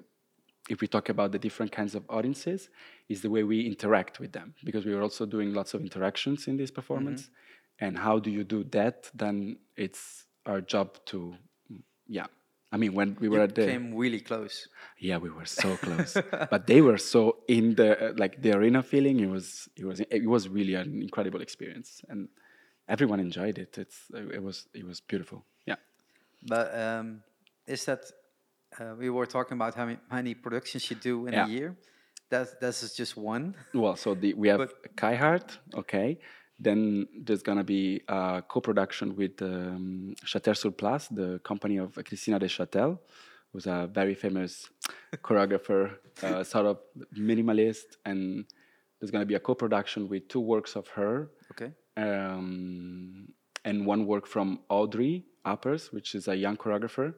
[0.68, 2.68] if we talk about the different kinds of audiences
[3.08, 6.46] is the way we interact with them because we are also doing lots of interactions
[6.46, 7.30] in this performance
[7.84, 11.34] and how do you do that then it's our job to
[12.06, 12.26] yeah
[12.72, 14.68] i mean when we were You at the came really close.
[15.08, 16.12] yeah, we were so close,
[16.52, 17.88] but they were so in the
[18.22, 19.16] like the arena feeling.
[19.20, 22.28] It was it was it was really an incredible experience, and
[22.88, 23.78] everyone enjoyed it.
[23.78, 23.98] It's
[24.36, 25.38] it was it was beautiful.
[25.66, 25.78] Yeah,
[26.42, 27.22] But um,
[27.66, 28.00] is that
[28.80, 31.46] uh, we were talking about how many, how many productions you do in Yeah.
[31.46, 31.76] a year?
[32.30, 33.54] That this is just one.
[33.74, 36.18] well, so the, we have Kai Hart, okay.
[36.62, 42.38] Then there's gonna be a co-production with um, Chater sur Place, the company of Krisztina
[42.38, 42.98] de Châtel,
[43.52, 44.68] who's a very famous
[45.24, 46.78] choreographer, uh, sort of
[47.16, 48.44] minimalist, and
[48.98, 51.72] there's gonna be a co-production with two works of her Okay.
[51.96, 53.32] um,
[53.64, 57.14] and one work from Audrey Uppers, which is a young choreographer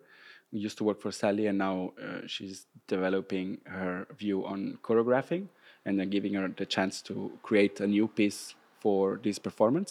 [0.51, 5.49] who used to work for Sally, and now uh, she's developing her view on choreographing,
[5.84, 9.91] and then giving her the chance to create a new piece for this performance.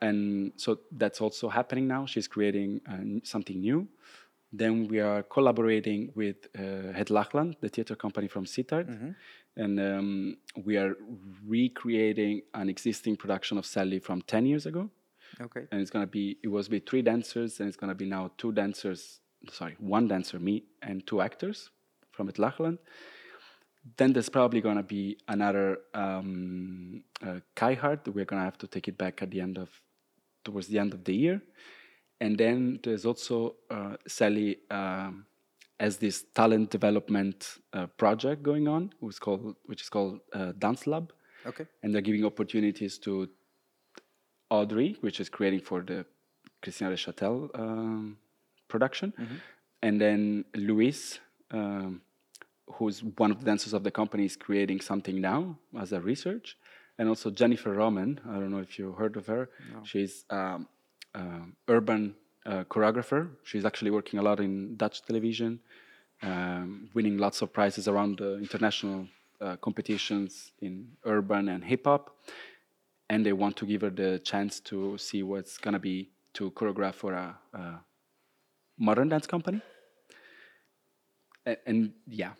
[0.00, 0.70] And so
[1.02, 2.06] that's also happening now.
[2.06, 3.86] She's creating uh, something new.
[4.52, 8.86] Then we are collaborating with uh, Het Laagland, the theater company from Sittard,
[9.56, 10.92] and um, we are
[11.46, 14.90] recreating an existing production of Sally from 10 years ago.
[15.40, 15.64] Okay.
[15.70, 18.52] And it's gonna be, it was with three dancers, and it's gonna be now two
[18.52, 19.20] dancers,
[19.52, 21.70] sorry, one dancer, me, and two actors
[22.10, 22.78] from Het Laagland.
[23.96, 28.08] Then there's probably gonna be another um, uh, Kaihart.
[28.08, 29.68] We're gonna have to take it back at the end of,
[30.44, 31.42] towards the end of the year.
[32.20, 35.26] And then there's also uh, Sally um,
[35.78, 40.52] has this talent development uh, project going on, which is called, which is called uh,
[40.58, 41.12] Dance Lab,
[41.46, 41.64] Okay.
[41.82, 43.28] and they're giving opportunities to
[44.50, 46.04] Audrey, which is creating for the
[46.62, 48.18] Krisztina de Châtel um,
[48.68, 49.14] production,
[49.82, 51.18] and then Luis,
[51.52, 52.02] um,
[52.74, 56.56] who's one of the dancers of the company, is creating something now as a research,
[56.98, 58.20] and also Jennifer Roman.
[58.28, 59.48] I don't know if you heard of her.
[59.84, 60.68] She's um,
[61.14, 62.14] um, urban
[62.46, 63.30] uh, choreographer.
[63.42, 65.60] She's actually working a lot in Dutch television,
[66.22, 69.08] um, winning lots of prizes around the international
[69.40, 72.16] uh, competitions in urban and hip hop.
[73.08, 76.94] And they want to give her the chance to see what's gonna be to choreograph
[76.94, 77.80] for a, a
[78.78, 79.60] modern dance company.
[81.44, 82.32] And, and yeah,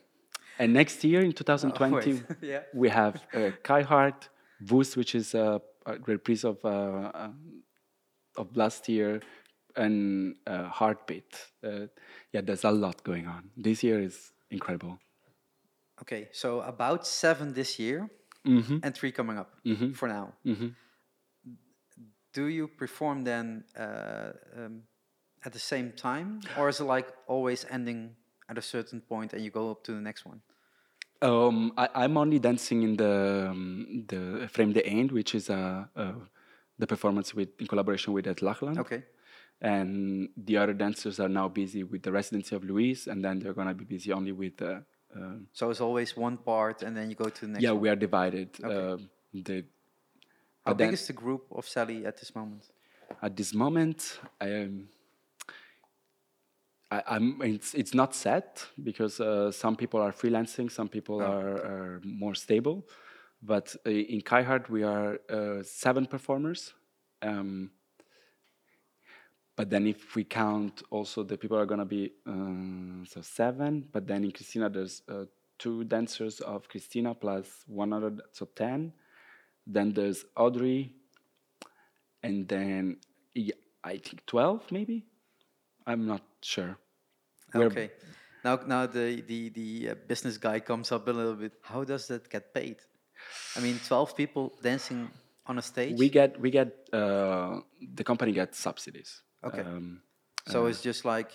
[0.61, 2.23] and next year in 2020, wait.
[2.41, 2.61] Yeah.
[2.73, 4.29] we have uh, Kai Hart,
[4.69, 7.31] Woos, which is a, a reprise of uh, uh,
[8.37, 9.21] of last year,
[9.75, 11.31] and uh, Heartbeat.
[11.63, 11.87] Uh,
[12.31, 13.49] yeah, there's a lot going on.
[13.57, 14.99] This year is incredible.
[16.01, 16.29] Okay.
[16.31, 18.09] So about seven this year
[18.45, 19.51] hmm and three coming up
[19.95, 20.33] for now.
[20.43, 20.69] hmm
[22.33, 24.83] Do you perform then uh, um,
[25.43, 28.15] at the same time, or is it like always ending
[28.47, 30.41] at a certain point and you go up to the next one?
[31.21, 35.85] Um, I, I'm only dancing in the um, the Frame de Eind, which is uh,
[35.95, 36.13] uh,
[36.79, 38.77] the performance with in collaboration with Het Laagland.
[38.79, 39.03] Okay.
[39.61, 43.53] And the other dancers are now busy with the residency of Luis, and then they're
[43.53, 44.79] gonna be busy only with uh,
[45.15, 47.81] uh, So it's always one part and then you go to the next yeah, one.
[47.81, 48.49] we are divided.
[48.63, 48.75] Okay.
[48.75, 48.97] Uh,
[49.33, 49.65] the,
[50.65, 52.63] How big is the group of Sally at this moment?
[53.21, 54.89] at this moment, I am.
[56.91, 57.41] I, I'm.
[57.41, 62.35] It's it's not set because uh, some people are freelancing, some people are, are more
[62.35, 62.83] stable,
[63.41, 66.73] But uh, in Kaihart, we are uh, seven performers.
[67.21, 67.71] Um,
[69.55, 73.87] but then if we count also the people are going to be uh, so seven.
[73.91, 75.25] But then in Krisztina, there's uh,
[75.57, 78.93] two dancers of Krisztina plus one other, so ten.
[79.65, 80.93] Then there's Audrey,
[82.23, 82.97] and then
[83.33, 85.05] yeah, I think twelve maybe.
[85.85, 86.77] I'm not sure.
[87.53, 87.91] We're- Okay.
[88.43, 91.53] Now, now the the the uh, business guy comes up a little bit.
[91.61, 92.77] How does that get paid?
[93.55, 95.09] I mean, twelve people dancing
[95.45, 95.97] on a stage.
[95.99, 97.59] We get we get uh,
[97.95, 99.21] the company gets subsidies.
[99.43, 99.61] Okay.
[99.61, 100.01] Um,
[100.47, 101.29] so it's just like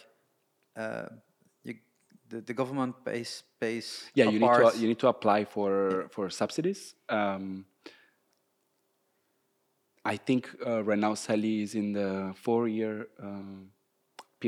[0.76, 1.06] uh,
[1.62, 1.74] you,
[2.28, 4.10] the the government pays pays.
[4.14, 6.96] yeah, you need to you need to apply for for subsidies.
[7.08, 7.66] Um,
[10.04, 13.70] I think uh, right now Sally is in the four year um,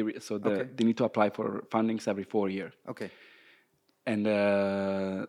[0.04, 0.68] period, so the, Okay.
[0.76, 2.72] they need to apply for fundings every four years.
[2.88, 3.10] Okay.
[4.06, 5.26] and uh,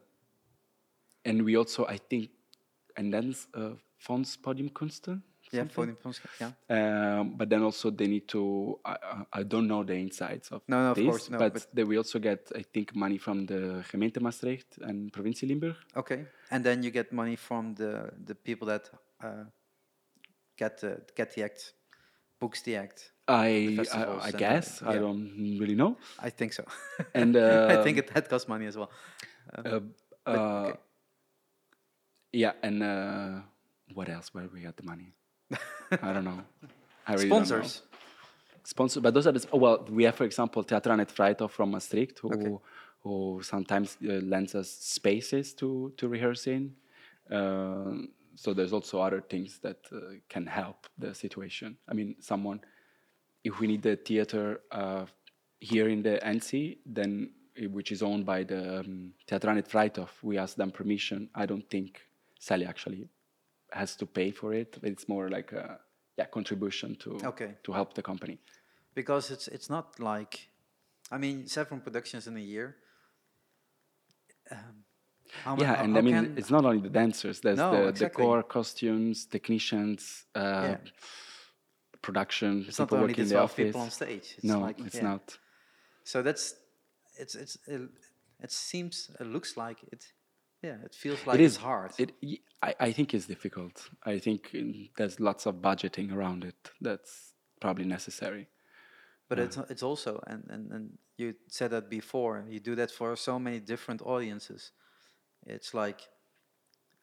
[1.25, 2.29] and we also I think
[2.95, 5.21] and then uh, Fonds Podium Kunsten.
[5.51, 5.61] Yeah.
[5.61, 5.75] something?
[5.75, 6.51] Podium Pons- Yeah.
[7.19, 8.79] Um, but then also they need to.
[8.85, 8.95] I,
[9.39, 11.83] I don't know the insides of No, no, of this, course, no, but, but- they,
[11.83, 15.75] we also get I think money from the gemeente Maastricht and provincie Limburg.
[15.95, 16.25] Okay.
[16.51, 18.91] And then you get money from the the people that
[19.23, 19.45] uh,
[20.57, 21.73] get the get the act,
[22.39, 23.11] books the act.
[23.27, 25.97] I festivals I, I uh, guess I don't really know.
[26.19, 26.63] I think so.
[27.13, 27.35] And
[27.69, 28.89] I think it that costs money as well.
[29.57, 30.79] Um, Uh, uh, okay.
[32.31, 33.41] Yeah, and uh,
[33.93, 34.33] what else?
[34.33, 35.13] Where we got the money?
[36.01, 36.43] I don't know.
[37.07, 37.27] I really.
[37.29, 37.83] Sponsors.
[38.63, 41.51] sponsor but those are the oh, well we have for example Theater aan het Vrijthof
[41.53, 42.57] from Maastricht who Okay.
[43.03, 46.75] who sometimes uh, lends us spaces to to rehearse in
[47.31, 47.91] uh,
[48.39, 49.97] so there's also other things that uh,
[50.33, 52.59] can help the situation I mean someone
[53.43, 55.05] if we need the theater uh,
[55.59, 57.31] here in the ENCI then
[57.61, 61.29] uh, which is owned by the um, Theater aan het Vrijthof we ask them permission
[61.35, 61.89] I don't think
[62.39, 63.09] Sally actually
[63.71, 65.79] has to pay for it it's more like a
[66.17, 67.57] yeah contribution to Okay.
[67.63, 68.37] to help the company
[68.93, 70.49] because it's it's not like
[71.11, 72.75] I mean seven productions in a year.
[74.51, 74.83] Um,
[75.43, 77.39] how yeah, how- and how I mean, it's not only the dancers.
[77.41, 78.23] There's No, the exactly.
[78.23, 80.77] decor, costumes, technicians, uh, Yeah.
[82.01, 83.65] production, it's not people only working the in the office.
[83.67, 84.35] people on stage.
[84.37, 85.03] It's no, like, it's yeah.
[85.03, 85.37] not.
[86.03, 86.55] So that's
[87.17, 87.81] it's it's it,
[88.41, 90.13] it seems it looks like it.
[90.61, 91.91] Yeah, it feels like it it's hard.
[91.97, 92.11] It,
[92.61, 93.89] I, I think it's difficult.
[94.03, 96.71] I think mm, there's lots of budgeting around it.
[96.81, 98.47] That's probably necessary.
[99.29, 102.45] But it's it's also and, and and you said that before.
[102.49, 104.71] You do that for so many different audiences.
[105.45, 106.01] It's like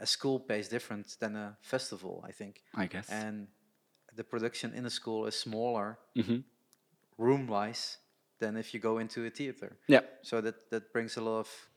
[0.00, 2.62] a school pays different than a festival, I think.
[2.74, 3.08] I guess.
[3.10, 3.48] And
[4.14, 6.44] the production in a school is smaller, Mhm.
[7.18, 7.98] room wise,
[8.38, 9.78] than if you go into a theater.
[9.88, 10.02] Yeah.
[10.22, 11.70] So that that brings a lot of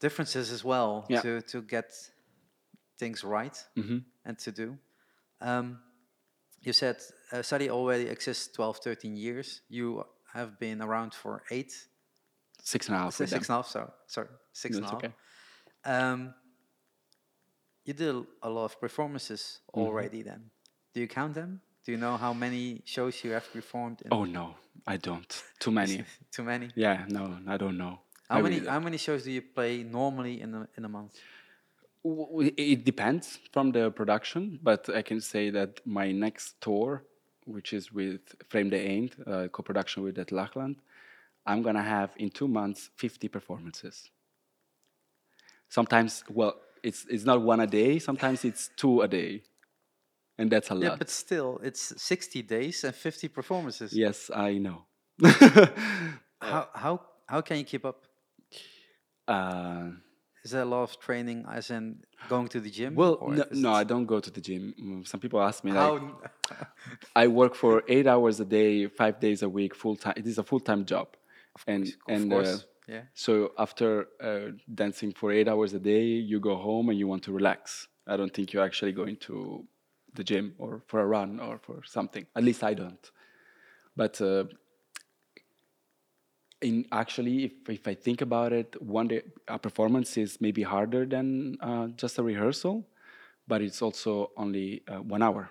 [0.00, 1.20] differences as well Yeah.
[1.22, 1.92] to to get
[2.98, 4.78] things right hmm and to do.
[5.40, 5.82] Um,
[6.60, 6.96] you said
[7.32, 9.62] uh, Sally already exists 12, 13 years.
[9.68, 11.88] You have been around for eight,
[12.62, 13.14] Six and a half.
[13.14, 14.96] Six, six and a half, So sorry, six and a half.
[15.04, 15.14] okay.
[15.84, 16.34] Um,
[17.84, 19.80] you did a- lot of performances Mm-hmm.
[19.86, 20.22] already.
[20.22, 20.50] Then,
[20.94, 21.60] do you count them?
[21.84, 24.02] Do you know how many shows you have performed?
[24.04, 24.54] In Oh no,
[24.86, 25.42] I don't.
[25.58, 26.04] Too many.
[26.32, 26.68] Too many.
[26.76, 28.00] yeah, no, I don't know.
[28.28, 28.56] How I many?
[28.56, 28.68] really.
[28.70, 31.14] How many shows do you play normally in a in a month?
[32.56, 37.02] It depends from the production, but I can say that my next tour,
[37.44, 40.76] which is with Frame the Eend, uh, co-production with Het Laagland,
[41.46, 44.10] I'm gonna have in two months 50 performances.
[45.70, 47.98] Sometimes, well, it's it's not one a day.
[47.98, 49.42] Sometimes it's two a day,
[50.38, 50.98] and that's a Yeah, lot.
[50.98, 53.92] but still, it's 60 days and 50 performances.
[53.92, 54.84] yes, I know.
[56.42, 58.06] How how how can you keep up?
[59.28, 59.90] uh,
[60.44, 62.94] Is there a lot of training, as in going to the gym?
[62.96, 64.74] well, no, no, I don't go to the gym.
[64.82, 66.00] Mm, Some people ask me like,
[67.14, 70.14] I work for eight hours a day, five days a week, full time.
[70.16, 71.08] It is a full time job,
[71.66, 73.02] and of and uh, course, yeah.
[73.14, 77.22] so after uh, dancing for eight hours a day, you go home and you want
[77.24, 77.88] to relax.
[78.06, 79.64] I don't think you're actually going to
[80.14, 82.26] the gym or for a run or for something.
[82.34, 83.10] At least I don't.
[83.96, 84.44] But uh,
[86.60, 91.06] in actually, if if I think about it, one day a performance is maybe harder
[91.06, 92.86] than uh, just a rehearsal,
[93.46, 95.50] but it's also only uh, one hour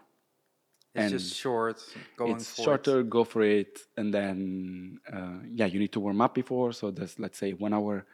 [0.95, 1.79] It's and just short,
[2.17, 2.65] going it's for it.
[2.65, 6.89] shorter go for it and then uh, yeah you need to warm up before so
[6.91, 8.05] there's let's say one hour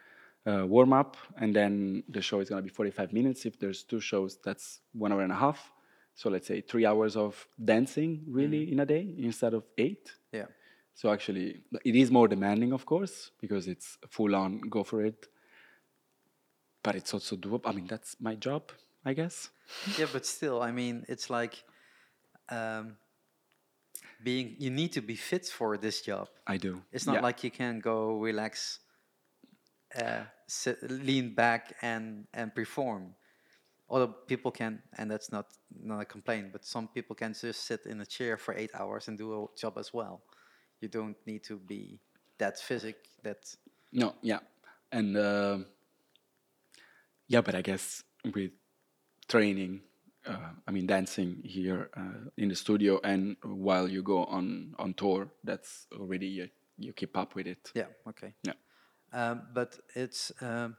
[0.45, 3.83] uh, warm up and then the show is going to be 45 minutes if there's
[3.83, 5.71] two shows that's one hour and a half
[6.15, 10.47] so let's say three hours of dancing really in a day instead of eight Yeah.
[10.93, 15.27] so actually it is more demanding of course because it's full on go for it
[16.83, 17.61] but it's also doable.
[17.65, 18.71] I mean, that's my job,
[19.03, 19.49] I guess.
[19.97, 21.63] yeah, but still, I mean, it's like
[22.49, 22.97] um,
[24.23, 24.55] being.
[24.59, 26.29] You need to be fit for this job.
[26.47, 26.81] I do.
[26.91, 27.21] It's not Yeah.
[27.21, 28.79] like you can go relax,
[29.95, 33.15] uh, sit, lean back and and perform.
[33.87, 37.85] Although people can, and that's not not a complaint, but some people can just sit
[37.85, 40.21] in a chair for eight hours and do a job as well.
[40.81, 41.99] You don't need to be
[42.37, 42.95] that physic.
[43.23, 43.55] That
[43.91, 44.39] No, yeah,
[44.91, 45.59] and uh,
[47.27, 48.51] yeah, but I guess with
[49.27, 49.81] training,
[50.27, 54.93] uh, I mean, dancing here uh, in the studio, and while you go on on
[54.93, 57.71] tour, that's already you, you keep up with it.
[57.75, 58.33] yeah okay.
[58.43, 58.53] Yeah.
[59.13, 60.75] Um, but it's um,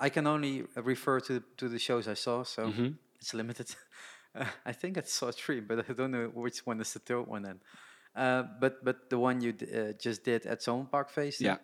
[0.00, 2.94] I can only refer to to the shows I saw, so Mhm.
[3.20, 3.66] it's limited.
[4.36, 7.28] Uh, I think I saw three, but I don't know which one is the third
[7.28, 7.60] one then.
[8.16, 11.58] Uh, but but the one you d- uh, just did at Zomerparkfeest, Yeah.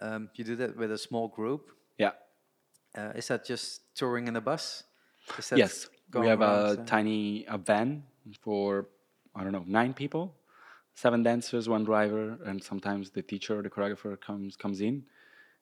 [0.00, 1.72] um, you did that with a small group.
[1.98, 2.12] Yeah.
[2.96, 4.84] Uh, is that just touring in a bus?
[5.38, 5.88] Is that Yes,
[6.20, 8.04] we have a around, uh, tiny a van
[8.40, 8.88] for
[9.34, 10.34] I don't know nine people,
[10.94, 15.04] seven dancers, one driver, and sometimes the teacher or the choreographer comes comes in,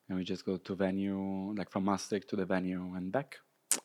[0.09, 3.37] and we just go to venue like from Maastricht to the venue and back,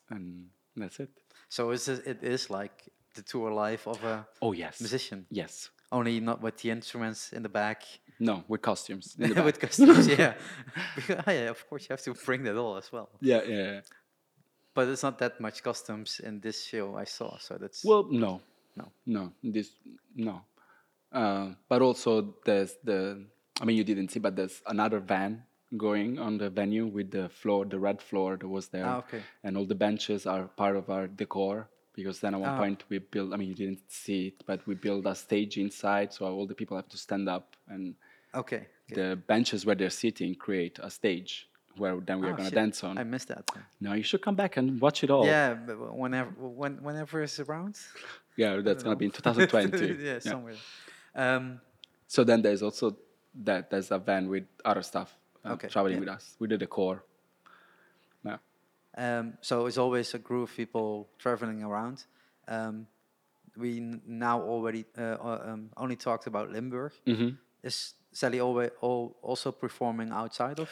[0.09, 1.09] and that's it.
[1.49, 5.69] So is it, it is like the tour life of a Oh yes, musician, yes.
[5.91, 7.83] only not with the instruments in the back.
[8.19, 9.15] No, with costumes.
[9.19, 9.45] in the back.
[9.45, 10.33] with customs, yeah.
[10.95, 13.09] Because, ah, yeah, of course you have to bring that all as well.
[13.21, 13.81] yeah, yeah, yeah.
[14.77, 18.41] But it's not that much customs in this show I saw, so that's Well, no,
[18.75, 18.85] no.
[19.07, 19.71] no, this
[20.15, 20.35] no.
[21.11, 23.25] Uh, but also there's the.
[23.59, 25.41] I mean, you didn't see, but there's another van
[25.77, 29.21] going on the venue with the floor, the red floor that was there, Ah, okay.
[29.43, 31.67] and all the benches are part of our decor.
[31.97, 32.59] Because then at one Ah.
[32.63, 33.33] point we built.
[33.33, 36.53] I mean, you didn't see it, but we built a stage inside, so all the
[36.61, 37.95] people have to stand up, and
[38.35, 38.67] Okay.
[38.91, 38.95] okay.
[38.99, 42.83] the benches where they're sitting create a stage where then we are Ah, gonna dance
[42.83, 42.97] on.
[42.97, 43.49] I missed that.
[43.79, 45.25] no, you should come back and watch it all.
[45.25, 46.29] Yeah, but whenever
[46.61, 47.75] when, whenever it's around.
[48.35, 50.03] Yeah, that's gonna be in 2020.
[50.03, 50.55] yeah, somewhere.
[51.15, 51.59] Um,
[52.07, 52.95] So then there's also
[53.43, 55.15] that there's a van with other stuff
[55.45, 55.99] uh, Okay, traveling yeah.
[55.99, 56.35] with us.
[56.39, 57.03] We did the core.
[58.23, 58.37] Yeah.
[58.97, 62.05] um, so it's always a group of people traveling around.
[62.47, 62.87] Um,
[63.55, 66.91] we now already uh, uh, um, only talked about Limburg.
[67.05, 67.29] hmm
[67.63, 70.69] Is Sally always all also performing outside of?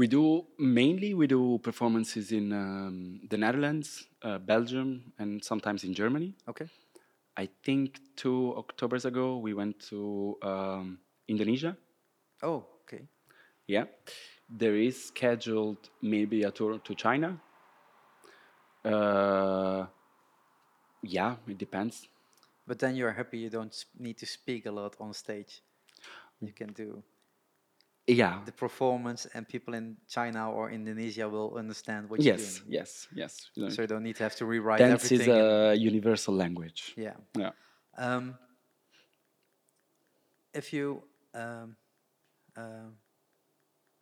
[0.00, 5.92] We do mainly we do performances in um, the Netherlands, uh, Belgium, and sometimes in
[5.92, 6.32] Germany.
[6.48, 6.68] Okay.
[7.36, 11.76] I think two Octobers ago we went to um, Indonesia.
[12.42, 13.02] Oh, okay.
[13.66, 13.84] Yeah,
[14.48, 17.38] there is scheduled maybe a tour to China.
[18.82, 19.84] Uh,
[21.02, 22.08] yeah, it depends.
[22.66, 25.60] But then you're happy you don't need to speak a lot on stage.
[26.40, 27.02] You can do
[28.16, 28.42] Yeah.
[28.44, 32.40] the performance, and people in China or Indonesia will understand what Yes.
[32.40, 32.72] you're doing.
[32.72, 33.08] Yes.
[33.14, 33.50] Yes.
[33.56, 35.34] Know, So you don't need to have to rewrite dance is everything.
[35.36, 36.94] and- a universal language.
[36.96, 37.16] yeah.
[37.36, 37.52] Yeah.
[37.96, 38.38] Um,
[40.54, 41.02] if you
[41.34, 41.76] um,
[42.56, 42.90] uh,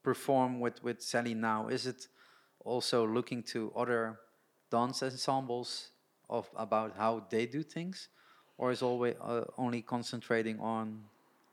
[0.02, 2.08] perform with, with Sally now, is it
[2.64, 4.18] also looking to other
[4.70, 5.90] dance ensembles
[6.30, 8.08] of about how they do things,
[8.56, 11.04] or is always uh, only concentrating on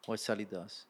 [0.06, 0.86] what Sally does?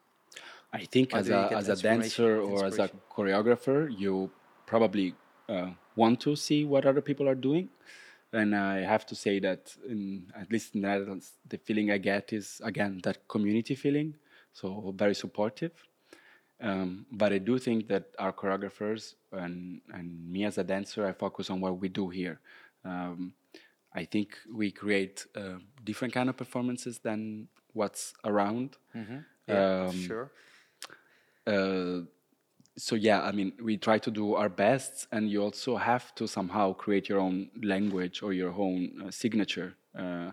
[0.72, 4.30] I think Or as a, as a dancer or as a choreographer, you
[4.66, 5.14] probably
[5.48, 7.68] uh, want to see what other people are doing.
[8.32, 11.98] And I have to say that, in, at least in the Netherlands, the feeling I
[11.98, 14.14] get is again that community feeling,
[14.52, 15.72] so very supportive.
[16.60, 21.12] Um, but I do think that our choreographers and, and me as a dancer, I
[21.12, 22.40] focus on what we do here.
[22.84, 23.32] Um,
[23.94, 28.76] I think we create uh, different kind of performances than what's around.
[29.48, 30.30] Yeah, Um, sure.
[31.46, 32.00] Uh,
[32.76, 36.26] so yeah, I mean, we try to do our best, and you also have to
[36.28, 40.32] somehow create your own language or your own uh, signature uh,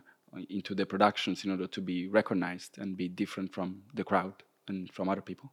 [0.49, 4.91] into the productions in order to be recognized and be different from the crowd and
[4.91, 5.51] from other people.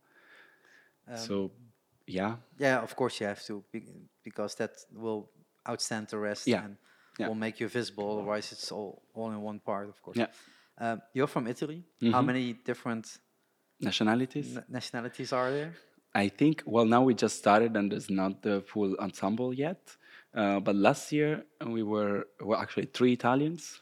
[1.15, 1.51] so,
[2.07, 3.87] yeah, Yeah, of course you have to, be-
[4.25, 5.31] because that will
[5.67, 6.77] outstand the rest Yeah, and
[7.19, 7.29] yeah.
[7.29, 8.19] will make you visible.
[8.19, 10.19] Otherwise, it's all all in one part, of course.
[10.19, 10.27] yeah,
[10.79, 11.85] Um, you're from Italy.
[12.13, 12.27] How Mhm.
[12.27, 13.19] many different
[13.81, 14.55] nationalities.
[14.55, 15.75] na- nationalities are there?
[16.15, 19.97] I think, well, now we just started and there's not the full ensemble yet.
[20.35, 23.81] Uh, but last year we were, well, actually three Italians.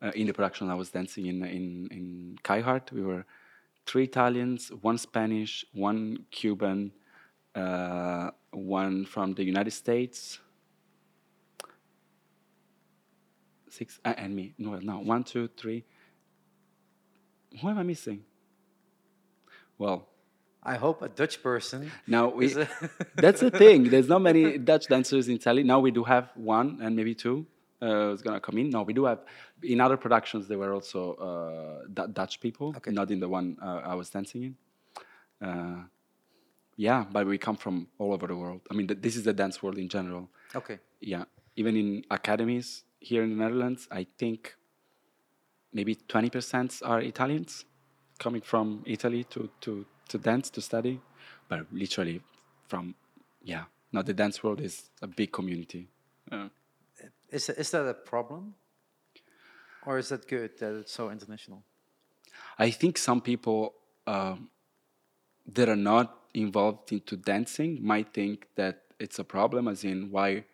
[0.00, 2.92] Uh, in the production I was dancing in, in, in Kaihart.
[2.92, 3.24] We were
[3.84, 6.92] three Italians, one Spanish, one Cuban,
[7.54, 10.38] uh, one from the United States.
[13.68, 14.54] Six, uh, and me.
[14.56, 15.84] No, no, one, two, three.
[17.60, 18.24] Who am I missing?
[19.78, 20.08] Well,
[20.62, 21.90] I hope a Dutch person.
[22.06, 22.68] Now we, a-
[23.16, 23.84] that's the thing.
[23.90, 25.62] There's not many Dutch dancers in Italy.
[25.62, 27.46] Now we do have one and maybe two.
[27.80, 28.70] Uh, is gonna come in.
[28.70, 29.20] No, we do have.
[29.62, 32.90] In other productions, there were also uh, Du- Dutch people, Okay.
[32.90, 34.56] not in the one uh, I was dancing in.
[35.48, 35.82] Uh,
[36.76, 38.62] yeah, but we come from all over the world.
[38.68, 40.28] I mean, th- this is the dance world in general.
[40.56, 40.80] okay.
[41.00, 41.24] Yeah,
[41.54, 44.56] even in academies here in the Netherlands, I think
[45.72, 47.64] maybe 20% are Italians
[48.18, 51.00] coming from Italy to, to, to dance, to study.
[51.48, 52.20] But literally
[52.66, 52.94] from,
[53.42, 55.88] yeah, Now the dance world is a big community.
[56.30, 56.48] Uh,
[57.30, 58.54] Is is that a problem,
[59.86, 61.62] or is that good that it's so international?
[62.58, 63.74] I think some people
[64.06, 64.50] um,
[65.54, 70.44] that are not involved into dancing might think that it's a problem, as in why.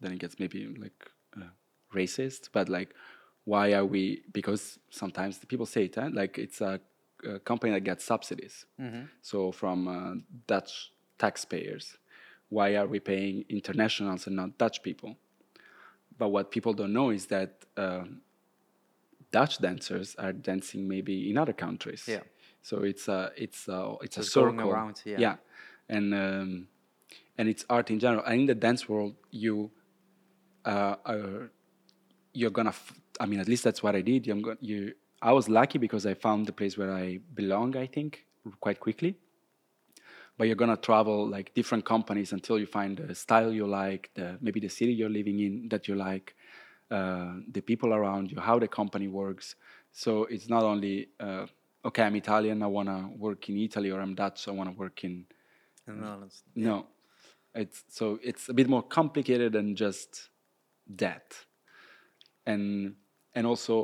[0.00, 1.50] Then it gets maybe like uh,
[1.92, 2.94] racist, but like,
[3.48, 4.02] why are we?
[4.38, 6.10] Because sometimes the people say it, huh?
[6.20, 6.80] like it's a,
[7.24, 8.66] a company that gets subsidies,
[9.30, 10.14] so from uh,
[10.46, 11.96] Dutch taxpayers.
[12.50, 15.10] Why are we paying internationals and not Dutch people?
[16.18, 17.50] But what people don't know is that.
[17.76, 18.22] Um,
[19.30, 22.04] Dutch dancers are dancing maybe in other countries.
[22.08, 22.22] Yeah.
[22.62, 24.70] So it's a it's a it's a circle.
[24.70, 25.18] around, yeah.
[25.24, 25.36] Yeah,
[25.88, 26.68] and um,
[27.36, 28.24] and it's art in general.
[28.24, 29.70] And in the dance world, you
[30.64, 31.50] uh, are
[32.32, 32.70] you're gonna.
[32.70, 34.28] F- I mean, at least that's what I did.
[34.28, 34.94] I'm go- you.
[35.20, 37.76] I was lucky because I found the place where I belong.
[37.76, 38.24] I think
[38.60, 39.16] quite quickly.
[40.36, 44.38] But you're gonna travel like different companies until you find the style you like, the
[44.40, 46.36] maybe the city you're living in that you like,
[46.92, 49.56] uh, the people around you, how the company works.
[49.90, 51.46] So it's not only uh,
[51.84, 55.26] okay, I'm Italian, I wanna work in Italy, or I'm Dutch, I wanna work in
[55.88, 56.44] In Netherlands.
[56.54, 56.86] no,
[57.54, 60.28] it's so it's a bit more complicated than just
[60.96, 61.34] that,
[62.46, 62.94] and
[63.38, 63.74] and also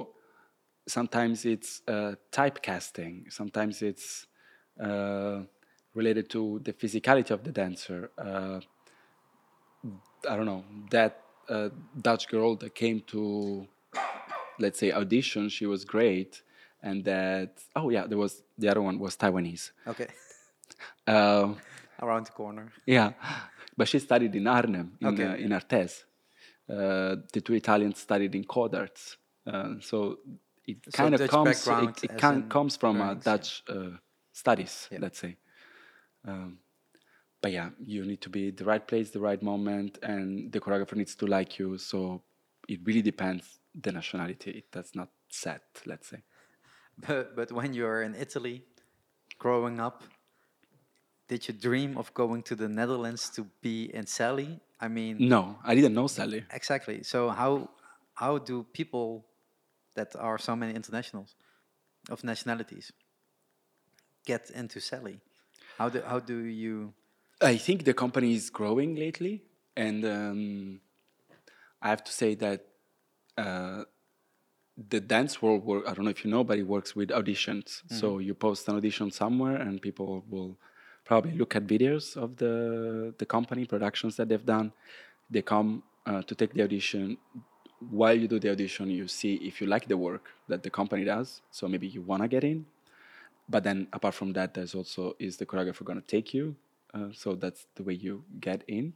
[0.96, 3.14] sometimes it's uh, typecasting.
[3.40, 4.26] Sometimes it's
[4.86, 5.38] uh,
[5.94, 8.00] related to the physicality of the dancer.
[8.18, 8.58] Uh,
[10.30, 11.12] I don't know that
[11.48, 11.68] uh,
[12.08, 13.66] Dutch girl that came to
[14.58, 15.48] let's say audition.
[15.48, 16.42] She was great,
[16.82, 17.50] and that
[17.80, 19.70] oh yeah, there was the other one was Taiwanese.
[19.92, 20.08] Okay.
[21.06, 21.48] Uh,
[22.00, 22.66] Around the corner.
[22.86, 23.12] yeah,
[23.76, 25.24] but she studied in Arnhem, in, Okay.
[25.24, 25.92] uh, in ArtEZ.
[26.68, 29.16] Uh, the two Italians studied in Codarts.
[29.46, 30.18] Uh, so
[30.66, 33.32] it So kind of comes it, it can, comes from uh, learnings, yeah.
[33.32, 33.90] Dutch uh,
[34.32, 34.98] studies, Yeah.
[35.00, 35.36] let's say.
[36.26, 36.58] Um,
[37.42, 40.96] but yeah, you need to be the right place, the right moment, and the choreographer
[40.96, 41.76] needs to like you.
[41.78, 42.22] So
[42.68, 44.50] it really depends the nationality.
[44.50, 46.22] It that's not set, let's say.
[46.96, 48.64] But but when you're in Italy,
[49.38, 50.04] growing up,
[51.28, 54.60] did you dream of going to the Netherlands to be in Sally?
[54.80, 56.44] I mean, No, I didn't know Sally.
[56.52, 57.02] exactly.
[57.02, 57.68] So how
[58.14, 59.26] how do people
[59.94, 61.34] that are so many internationals
[62.10, 62.92] of nationalities
[64.26, 65.20] get into Sally?
[65.78, 66.92] How do how do you?
[67.40, 69.42] I think the company is growing lately,
[69.76, 70.80] and um,
[71.82, 72.66] I have to say that
[73.36, 73.84] uh,
[74.76, 75.84] the dance world work.
[75.88, 77.82] I don't know if you know, but it works with auditions.
[77.90, 80.56] So you post an audition somewhere, and people will
[81.04, 84.72] probably look at videos of the the company productions that they've done.
[85.30, 87.18] They come uh, to take the audition.
[87.90, 91.04] While you do the audition, you see if you like the work that the company
[91.04, 91.42] does.
[91.50, 92.66] So maybe you wanna get in,
[93.48, 96.56] but then apart from that there's also is the choreographer going to take you
[96.94, 98.92] uh, so that's the way you get in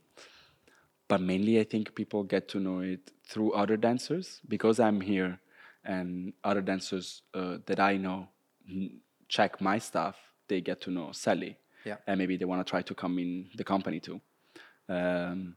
[1.07, 5.39] but mainly i think people get to know it through other dancers because i'm here
[5.85, 8.27] and other dancers uh, that i know
[9.29, 10.17] check my stuff
[10.49, 11.97] they get to know sally Yeah.
[12.07, 14.21] and maybe they want to try to come in the company too
[14.89, 15.57] um,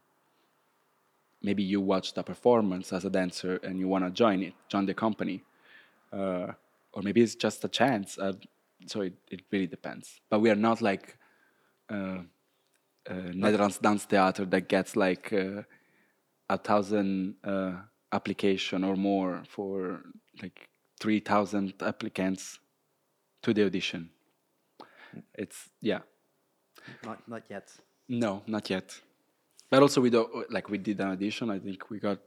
[1.42, 4.86] maybe you watched a performance as a dancer and you want to join it join
[4.86, 5.44] the company
[6.14, 6.48] uh,
[6.94, 8.18] or maybe it's just a chance.
[8.18, 8.34] Uh,
[8.86, 10.20] so it, it really depends.
[10.30, 11.18] But we are not like
[11.90, 12.20] uh,
[13.10, 15.64] uh, Netherlands Dance Theater that gets like uh,
[16.50, 17.74] a thousand uh,
[18.12, 20.02] application or more for
[20.42, 20.70] like
[21.00, 22.60] three thousand applicants
[23.44, 24.10] to the audition.
[25.36, 26.00] It's yeah,
[27.04, 27.72] Not not yet.
[28.08, 29.00] no, not yet.
[29.72, 31.50] But also we do like we did an audition.
[31.50, 32.20] I think we got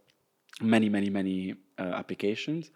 [0.63, 2.71] many, many, many uh, applications,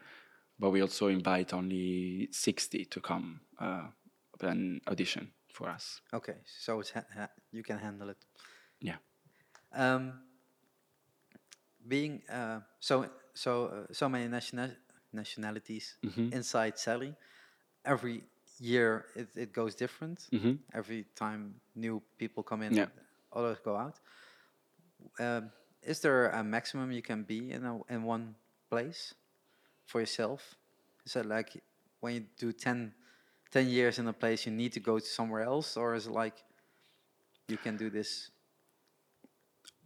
[0.59, 3.87] but we also invite only sixty to come uh,
[4.43, 6.03] an audition for us.
[6.13, 8.19] Okay, so it's ha- ha- you can handle it.
[8.81, 8.97] Yeah.
[9.73, 10.13] Um,
[11.89, 14.71] being uh, so so uh, so many national
[15.13, 16.33] nationalities Mm-hmm.
[16.35, 17.15] inside Sally,
[17.85, 18.23] every
[18.61, 20.29] year it, it goes different.
[20.31, 20.59] Mhm.
[20.75, 22.89] Every time new people come in, Yeah.
[23.33, 23.99] others go out.
[25.19, 25.51] Um,
[25.83, 28.35] is there a maximum you can be in a, in one
[28.71, 29.15] place
[29.87, 30.57] for yourself?
[31.07, 31.63] Is that like
[32.01, 32.93] when you do ten
[33.51, 36.13] ten years in a place, you need to go to somewhere else, or is it
[36.13, 36.45] like
[37.49, 38.31] you can do this?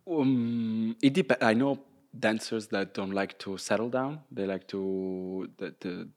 [0.07, 1.43] Um, it depends.
[1.43, 1.79] I know
[2.19, 4.21] dancers that don't like to settle down.
[4.31, 6.09] They like to the, the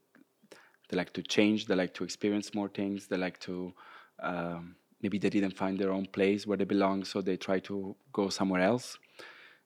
[0.90, 1.68] they like to change.
[1.68, 3.08] They like to experience more things.
[3.08, 3.74] They like to
[4.20, 7.96] um, maybe they didn't find their own place where they belong, so they try to
[8.14, 8.98] go somewhere else.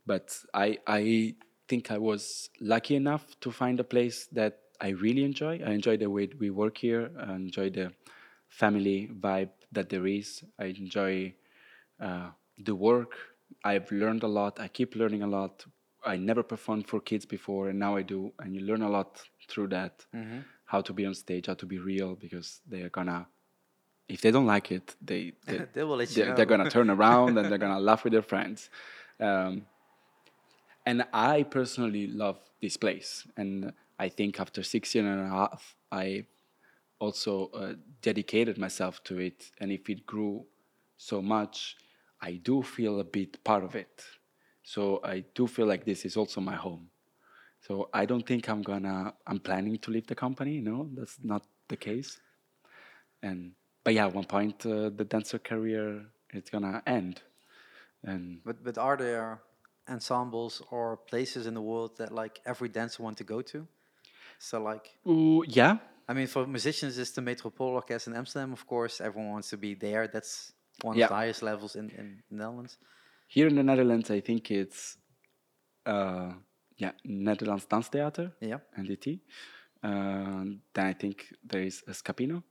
[0.06, 1.36] But I I
[1.68, 5.62] think I was lucky enough to find a place that I really enjoy.
[5.66, 7.12] I enjoy the way we work here.
[7.20, 7.92] I enjoy the
[8.48, 10.44] family vibe that there is.
[10.58, 11.36] I enjoy
[12.02, 13.12] uh, the work.
[13.64, 14.60] I've learned a lot.
[14.60, 15.66] I keep learning a lot.
[16.06, 18.32] I never performed for kids before, and now I do.
[18.40, 20.06] And you learn a lot through that.
[20.66, 23.28] How to be on stage, how to be real, because they are gonna.
[24.10, 26.90] If they don't like it, they, they They will let you they're, they're gonna turn
[26.90, 28.70] around and they're gonna laugh with their friends.
[29.20, 29.66] Um,
[30.86, 35.76] and I personally love this place, and I think after six years and a half,
[35.92, 36.26] I
[37.00, 39.52] also uh, dedicated myself to it.
[39.60, 40.46] And if it grew
[40.98, 41.78] so much,
[42.22, 44.04] I do feel a bit part of it.
[44.64, 46.90] So I do feel like this is also my home.
[47.62, 49.14] So I don't think I'm gonna.
[49.28, 50.62] I'm planning to leave the company.
[50.62, 52.20] No, that's not the case.
[53.22, 53.52] And
[53.84, 57.22] but yeah, at one point uh, the dancer career is gonna end.
[58.04, 59.42] And But but are there
[59.88, 63.68] ensembles or places in the world that like every dancer want to go to?
[64.40, 65.78] So like, ooh, yeah,
[66.08, 68.54] I mean, for musicians, it's the Metropole Orkest in Amsterdam.
[68.54, 70.08] Of course, everyone wants to be there.
[70.08, 71.06] That's one Yeah.
[71.06, 72.78] of the highest levels in in the Netherlands.
[73.28, 74.98] here in the Netherlands, I think it's
[75.86, 76.34] uh,
[76.78, 78.60] yeah Netherlands Danstheater, Yeah.
[78.78, 79.20] NDT.
[79.84, 82.44] Uh, then I think there is a Scapino,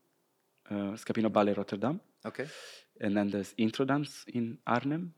[0.71, 2.47] uh, Scapino Ballet Rotterdam, Okay.
[3.01, 5.15] and then there's Introdance in Arnhem,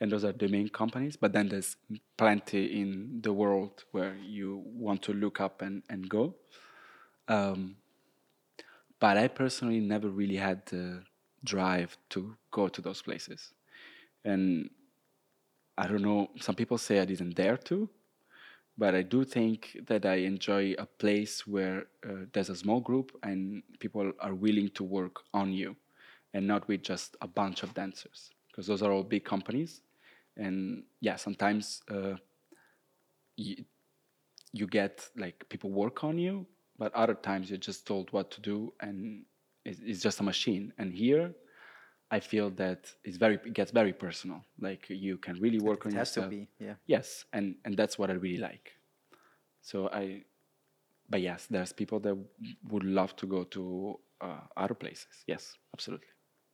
[0.00, 1.16] and those are the main companies.
[1.16, 1.76] But then there's
[2.16, 6.34] plenty in the world where you want to look up and and go.
[7.28, 7.76] Um,
[9.00, 11.02] but I personally never really had the
[11.44, 13.52] drive to go to those places,
[14.24, 14.70] and
[15.76, 16.30] I don't know.
[16.40, 17.88] Some people say I didn't dare to,
[18.78, 23.10] but I do think that I enjoy a place where uh, there's a small group
[23.22, 25.76] and people are willing to work on you,
[26.32, 29.82] and not with just a bunch of dancers, because those are all big companies,
[30.36, 32.14] and yeah, sometimes uh,
[33.36, 33.64] you,
[34.52, 36.46] you get like people work on you,
[36.78, 39.24] but other times you're just told what to do, and
[39.64, 40.72] it's, it's just a machine.
[40.78, 41.34] And here,
[42.10, 44.42] I feel that it's very it gets very personal.
[44.60, 46.30] Like you can really work It on has to yourself.
[46.30, 46.48] be.
[46.58, 46.74] Yeah.
[46.86, 48.72] Yes, and and that's what I really like.
[49.60, 50.24] So I,
[51.10, 52.16] but yes, there's people that
[52.70, 55.24] would love to go to uh, other places.
[55.26, 56.08] Yes, absolutely.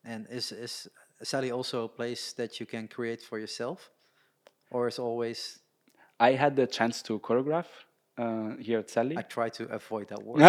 [0.05, 0.88] And is is
[1.22, 3.90] Sally also a place that you can create for yourself,
[4.70, 5.61] or is always?
[6.20, 7.66] I had the chance to choreograph
[8.18, 9.16] uh, here at Sally.
[9.18, 10.40] I try to avoid that word.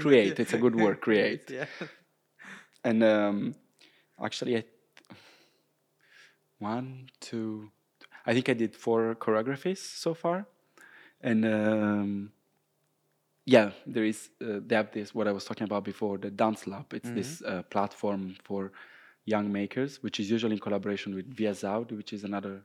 [0.00, 1.50] Create, it's a good word, create.
[1.50, 1.66] Yeah.
[2.84, 3.54] And um,
[4.22, 4.64] actually, I
[6.58, 7.70] one, two,
[8.26, 10.46] I think I did four choreographies so far,
[11.20, 12.32] and um,
[13.44, 16.66] yeah, there is uh, they have this what I was talking about before, the Dance
[16.66, 16.92] Lab.
[16.92, 18.72] It's this uh, platform for
[19.24, 22.62] young makers, which is usually in collaboration with Via Zuid, which is another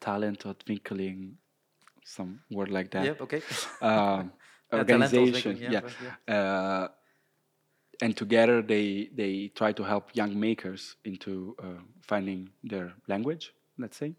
[0.00, 1.32] talent ontwikkeling,
[2.04, 3.04] some word like that.
[3.04, 3.20] Yep.
[3.22, 3.42] Okay.
[3.80, 4.32] Um,
[4.72, 5.80] organization, talentontwikkeling, yeah.
[6.26, 6.88] but Uh,
[8.02, 13.96] and together they they try to help young makers into uh, finding their language let's
[13.96, 14.14] say.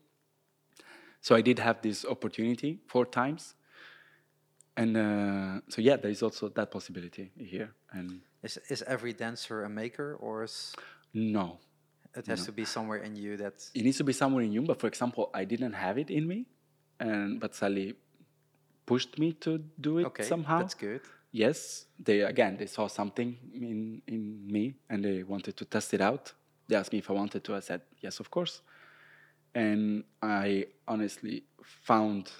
[1.21, 3.55] So i did have this opportunity four times.
[4.77, 7.69] And uh, so yeah there is also that possibility here.
[7.91, 10.73] And Is is every dancer a maker, or is
[11.13, 11.59] no.
[12.15, 13.53] It has to be somewhere in you that?
[13.73, 16.27] it needs to be somewhere in you but for example i didn't have it in
[16.27, 16.45] me
[16.99, 17.93] and but sally
[18.85, 20.59] pushed me to do it Okay, somehow.
[20.59, 21.01] that's good.
[21.31, 26.01] Yes they again they saw something in in me and they wanted to test it
[26.01, 26.33] out.
[26.67, 27.55] They asked me if i wanted to.
[27.55, 28.61] I said yes of course.
[29.55, 32.31] And i honestly found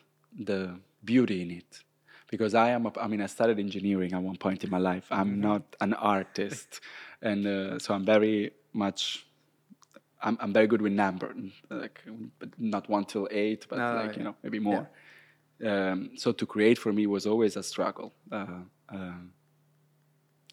[0.46, 1.84] the beauty in it
[2.30, 5.08] because i am a, i mean i started engineering at one point in my life.
[5.12, 6.80] I'm not an artist.
[7.22, 9.26] And uh, so i'm very much
[10.24, 11.34] I'm, I'm very good with number
[11.70, 12.02] like
[12.58, 14.18] not one till eight but No, like yeah.
[14.18, 14.89] you know maybe more
[15.66, 18.14] um, so to create for me was always a struggle.
[18.32, 19.34] Uh, um,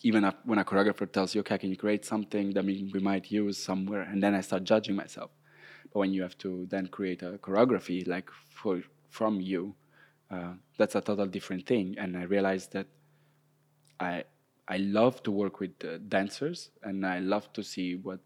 [0.03, 3.31] even when a choreographer tells you, "Okay, can you create something that we, we might
[3.31, 5.31] use somewhere?" and then I start judging myself.
[5.93, 9.75] But when you have to then create a choreography like for from you,
[10.31, 11.97] uh, that's a total different thing.
[11.99, 12.87] And I realized that
[14.01, 14.25] I
[14.69, 18.21] I love to work with uh, dancers, and I love to see what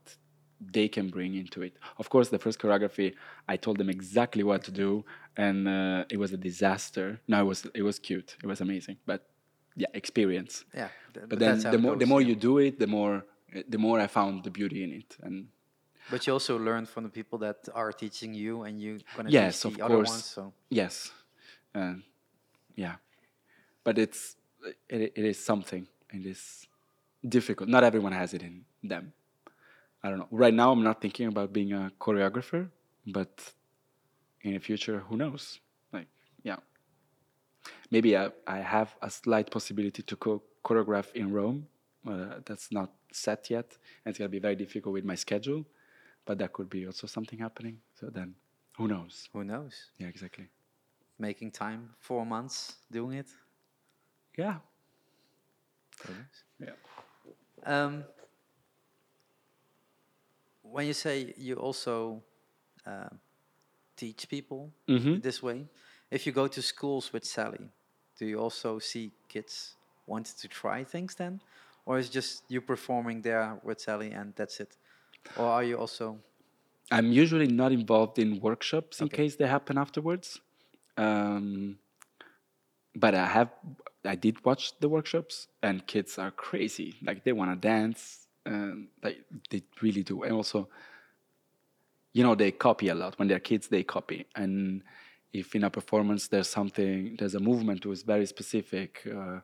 [0.61, 1.77] they can bring into it.
[1.99, 3.15] Of course, the first choreography,
[3.49, 5.05] I told them exactly what to do,
[5.37, 7.21] and uh, it was a disaster.
[7.29, 8.37] No, it was it was cute.
[8.43, 9.27] It was amazing, but
[9.77, 10.65] yeah experience.
[10.75, 12.29] Yeah, th- But, then the more the more yeah.
[12.29, 13.25] you do it, the more
[13.69, 15.17] the more I found the beauty in it.
[15.23, 15.49] And
[16.11, 19.63] But you also learn from the people that are teaching you, and you gonna Yes,
[19.63, 20.11] teach of the other course.
[20.11, 20.25] ones.
[20.25, 21.11] So yes,
[21.75, 21.95] uh,
[22.77, 22.97] yeah,
[23.85, 24.37] but it's
[24.89, 25.87] it, it is something.
[26.13, 26.67] It is
[27.27, 27.69] difficult.
[27.69, 29.13] Not everyone has it in them.
[30.03, 30.29] I don't know.
[30.31, 32.69] Right now, I'm not thinking about being a choreographer,
[33.07, 33.55] but
[34.43, 35.61] in the future, who knows?
[35.93, 36.09] Like,
[36.43, 36.57] yeah,
[37.91, 41.67] maybe I, I have a slight possibility to co- choreograph in Rome.
[42.07, 45.65] Uh, that's not set yet, and it's gonna be very difficult with my schedule.
[46.25, 47.79] But that could be also something happening.
[47.99, 48.35] So then,
[48.77, 49.29] who knows?
[49.33, 49.91] who knows?
[49.99, 50.49] Yeah, exactly.
[51.19, 53.29] Making time, four months doing it.
[54.37, 54.57] Yeah.
[56.07, 56.15] Who?
[56.59, 56.73] Yeah.
[57.65, 58.05] Um,
[60.63, 62.23] when you say you also
[62.87, 63.09] uh,
[64.03, 65.21] teach people Mm-hmm.
[65.27, 65.59] this way,
[66.11, 67.67] if you go to schools with Sally,
[68.19, 69.77] do you also see kids
[70.07, 71.41] wanting to try things then,
[71.87, 74.77] or is just you performing there with Sally and that's it,
[75.35, 76.19] or are you also
[76.91, 79.19] I'm usually not involved in workshops in Okay.
[79.19, 80.41] case they happen afterwards.
[80.97, 81.79] Um,
[82.95, 83.51] but I have,
[84.05, 86.95] I did watch the workshops, and kids are crazy.
[87.03, 90.23] Like they want to dance, and like they really do.
[90.25, 90.69] And also,
[92.13, 93.19] you know, they copy a lot.
[93.19, 94.27] When they're kids, they copy.
[94.37, 94.83] And
[95.33, 99.01] if in a performance there's something, there's a movement was very specific.
[99.07, 99.39] Uh,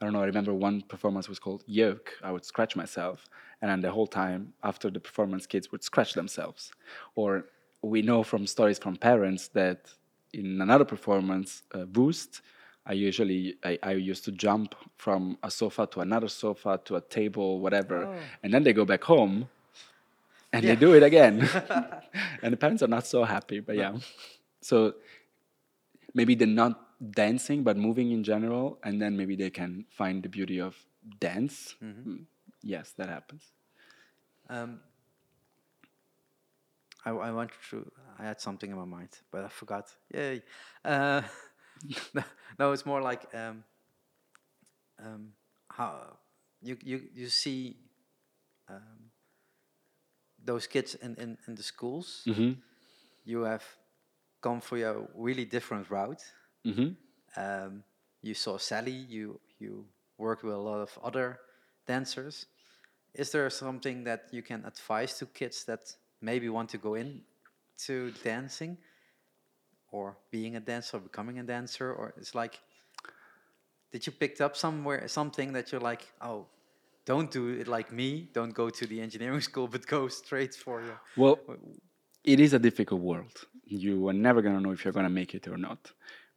[0.00, 0.22] I don't know.
[0.22, 2.12] I remember one performance was called Yoke.
[2.22, 3.24] I would scratch myself,
[3.60, 6.72] and then the whole time after the performance, kids would scratch themselves.
[7.14, 7.44] Or
[7.82, 9.88] we know from stories from parents that
[10.32, 12.40] in another performance, uh, Boost,
[12.86, 17.00] I usually I, I used to jump from a sofa to another sofa to a
[17.00, 18.14] table, whatever, Oh.
[18.42, 19.48] and then they go back home,
[20.52, 20.74] and Yeah.
[20.74, 21.40] they do it again,
[22.42, 23.60] and the parents are not so happy.
[23.60, 23.94] But yeah,
[24.60, 24.94] so
[26.14, 26.78] maybe they're not
[27.12, 30.76] dancing but moving in general and then maybe they can find the beauty of
[31.20, 32.26] dance Mm,
[32.62, 33.52] yes that happens
[34.48, 34.80] Um,
[37.04, 37.90] I, I went through.
[38.18, 39.86] I had something in my mind, but I forgot.
[40.14, 40.42] Yay!
[40.84, 41.22] Uh,
[42.14, 42.22] no,
[42.58, 43.64] no, it's more like um,
[45.02, 45.32] um,
[45.70, 46.18] how
[46.62, 47.76] you you you see
[48.68, 49.10] um,
[50.44, 52.22] those kids in, in, in the schools.
[52.26, 52.52] mm-hmm.
[53.24, 53.64] You have
[54.40, 56.22] gone for a really different route.
[56.66, 56.88] Mm-hmm.
[57.36, 57.84] Um,
[58.20, 59.06] you saw Sally.
[59.08, 59.86] You you
[60.18, 61.38] work with a lot of other
[61.86, 62.46] dancers.
[63.14, 65.80] Is there something that you can advise to kids that
[66.20, 67.22] maybe want to go in
[67.86, 68.78] to dancing,
[69.90, 72.60] or being a dancer, or becoming a dancer, or it's like,
[73.92, 76.46] did you picked up somewhere something that you're like, oh,
[77.04, 78.28] don't do it like me.
[78.32, 81.00] Don't go to the engineering school, but go straight for your.
[81.16, 81.38] well
[82.24, 83.46] it is a difficult world.
[83.64, 85.90] You are never going to know if you're going to make it or not.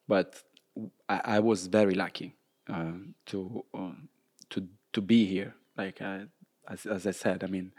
[0.07, 0.41] But
[1.07, 2.35] I was very lucky
[2.69, 2.93] uh,
[3.27, 3.91] to uh,
[4.49, 5.55] to to be here.
[5.77, 6.25] Like I,
[6.67, 7.71] as, as i said i mean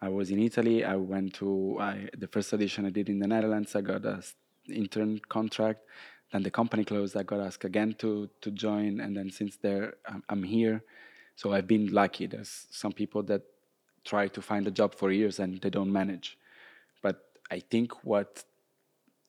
[0.00, 0.84] i was in italy.
[0.84, 3.76] I went to I, the first audition i did in the netherlands.
[3.76, 4.22] I got a
[4.68, 5.80] intern contract.
[6.32, 7.16] Then the company closed.
[7.16, 9.00] I got asked again to to join.
[9.00, 10.82] And then since there i'm, I'm here
[11.36, 12.26] so i've been lucky.
[12.26, 13.42] There's some people that
[14.04, 16.38] try to find a job for years and they don't manage.
[17.02, 18.44] But I think what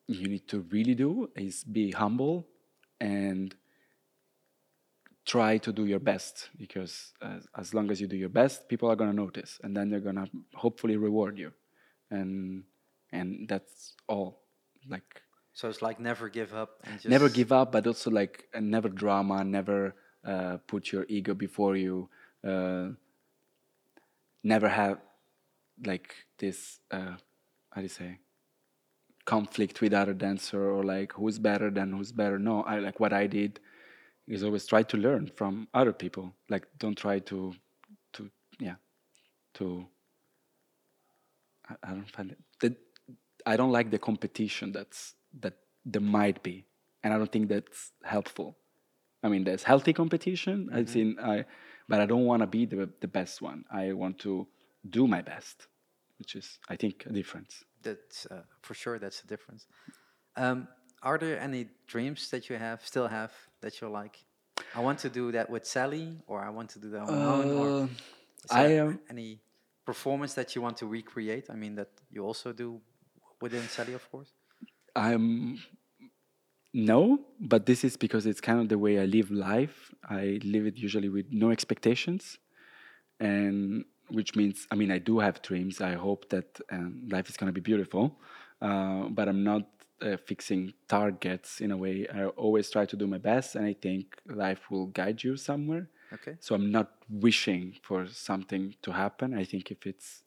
[0.08, 2.47] you need to really do is be humble
[2.99, 3.56] and
[5.26, 8.91] try to do your best because as, as long as you do your best people
[8.91, 11.51] are going to notice and then they're going to hopefully reward you.
[12.12, 12.64] And
[13.12, 14.41] and that's all.
[14.89, 15.22] Like
[15.54, 18.89] So it's like never give up and just never give up but also like never
[18.89, 19.95] drama never
[20.26, 22.09] uh, put your ego before you
[22.47, 22.89] uh,
[24.43, 24.99] never have
[25.86, 27.15] like this uh,
[27.71, 28.19] how do you say
[29.26, 32.38] conflict with other dancer or like who's better than who's better.
[32.38, 33.59] No i like what i did
[34.28, 36.34] is always try to learn from other people.
[36.49, 37.53] Like don't try to
[38.13, 38.76] to yeah
[39.55, 39.86] to
[41.69, 42.76] i, I don't find it that
[43.45, 45.53] i don't like the competition that's that
[45.86, 46.65] there might be
[47.03, 48.57] and i don't think that's helpful
[49.24, 51.45] i mean there's healthy competition i've seen i
[51.89, 53.59] but i don't want to be the, the best one.
[53.71, 54.47] I want to
[54.97, 55.67] do my best
[56.19, 57.53] which is i think a difference.
[57.82, 59.67] That's uh, for sure that's the difference.
[60.43, 60.67] Um,
[61.09, 61.61] are there any
[61.93, 64.15] dreams that you have still have that you're like
[64.76, 67.26] i want to do that with sally or i want to do that on my
[67.38, 67.88] own or Uh,
[68.63, 69.30] I am- any
[69.86, 71.45] performance that you want to recreate?
[71.53, 72.67] I mean that you also do
[73.43, 74.32] within sally of course.
[74.95, 75.57] I'm
[76.74, 79.93] no, but this is because it's kind of the way I live life.
[80.09, 82.39] I live it usually with no expectations,
[83.19, 85.82] and which means I mean I do have dreams.
[85.82, 88.19] I hope that um, life is going to be beautiful,
[88.61, 89.67] uh, but I'm not
[90.01, 92.07] uh, fixing targets in a way.
[92.13, 95.89] I always try to do my best, and I think life will guide you somewhere.
[96.11, 96.36] Okay.
[96.39, 99.34] So I'm not wishing for something to happen.
[99.36, 100.24] I think if it's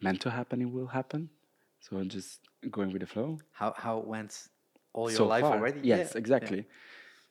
[0.00, 1.30] meant to happen, it will happen.
[1.80, 2.40] So I'm just
[2.70, 3.40] going with the flow.
[3.50, 4.48] How how it went
[4.92, 5.56] all your so life far.
[5.56, 5.80] already?
[5.82, 6.18] Yes, Yeah, yeah.
[6.18, 6.64] exactly.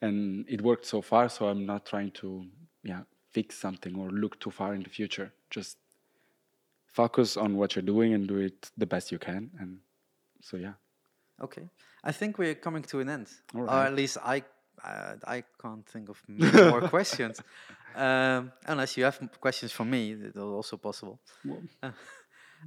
[0.00, 2.46] And it worked so far, so I'm not trying to
[2.82, 5.32] yeah fix something or look too far in the future.
[5.50, 5.78] Just
[6.86, 9.50] focus on what you're doing and do it the best you can.
[9.58, 9.78] And
[10.40, 10.74] so yeah,
[11.40, 11.68] Okay.
[12.04, 13.28] I think we're coming to an end.
[13.54, 14.42] All Or at least I
[14.84, 17.40] uh, I can't think of many more questions.
[17.94, 21.20] Um, unless you have questions for me, that's also possible.
[21.44, 21.62] Well-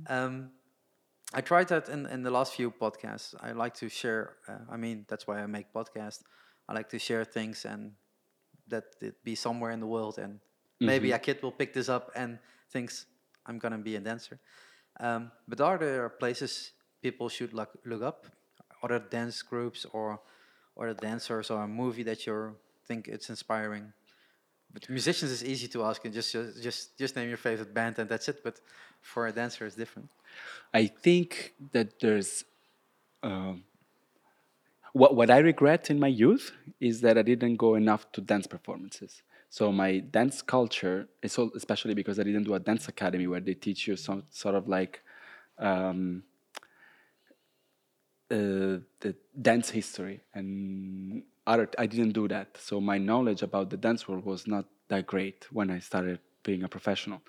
[0.10, 0.52] um,
[1.34, 3.36] I tried that in, in the last few podcasts.
[3.42, 4.36] I like to share.
[4.48, 6.22] Uh, I mean, that's why I make podcasts.
[6.68, 7.94] I like to share things and
[8.68, 10.40] that it be somewhere in the world, and
[10.80, 12.40] maybe a kid will pick this up and
[12.72, 13.06] thinks
[13.46, 14.40] I'm gonna be a dancer.
[15.00, 16.72] Um, but are there places
[17.02, 18.26] people should look look up?
[18.82, 20.20] Other dance groups or
[20.80, 22.56] other dancers or a movie that you
[22.88, 23.94] think it's inspiring?
[24.74, 28.10] But musicians is easy to ask and just just just name your favorite band and
[28.10, 28.44] that's it.
[28.44, 28.60] But
[29.02, 30.10] for a dancer, it's different.
[30.74, 32.44] I think that there's
[33.24, 33.64] um,
[34.94, 38.48] what what I regret in my youth is that I didn't go enough to dance
[38.48, 39.22] performances.
[39.50, 43.40] So my dance culture is all, especially because I didn't do a dance academy where
[43.40, 45.02] they teach you some sort of like
[45.58, 46.24] um,
[48.30, 51.70] uh, the dance history and other.
[51.78, 55.48] I didn't do that, so my knowledge about the dance world was not that great
[55.52, 57.22] when I started being a professional.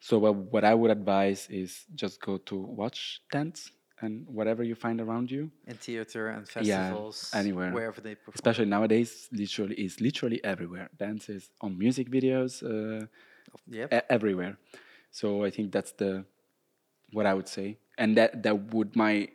[0.00, 4.76] So what, what I would advise is just go to watch dance and whatever you
[4.76, 5.50] find around you.
[5.66, 7.30] In theater and festivals.
[7.32, 7.72] Yeah, anywhere.
[7.72, 8.34] wherever they perform.
[8.34, 10.88] Especially nowadays, literally is literally everywhere.
[10.96, 13.06] Dance is on music videos, uh,
[13.66, 13.92] Yep.
[13.92, 14.56] e- everywhere.
[15.10, 16.24] So I think that's the
[17.12, 19.32] what I would say, and that that would might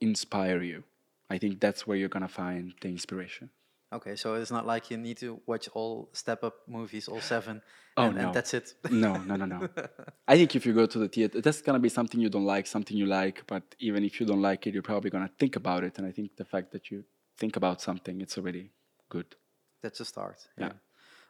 [0.00, 0.84] inspire you.
[1.28, 3.50] I think that's where you're gonna find the inspiration.
[3.90, 7.62] Okay, so it's not like you need to watch all Step Up movies, all seven,
[7.96, 8.26] Oh, and, no.
[8.26, 8.74] and that's it.
[8.90, 9.68] No, no, no, no.
[10.28, 12.66] I think if you go to the theater, that's gonna be something you don't like,
[12.66, 13.44] something you like.
[13.46, 15.98] But even if you don't like it, you're probably gonna think about it.
[15.98, 17.04] And I think the fact that you
[17.38, 18.70] think about something, it's already
[19.08, 19.34] good.
[19.82, 20.36] that's a start.
[20.58, 20.72] Yeah.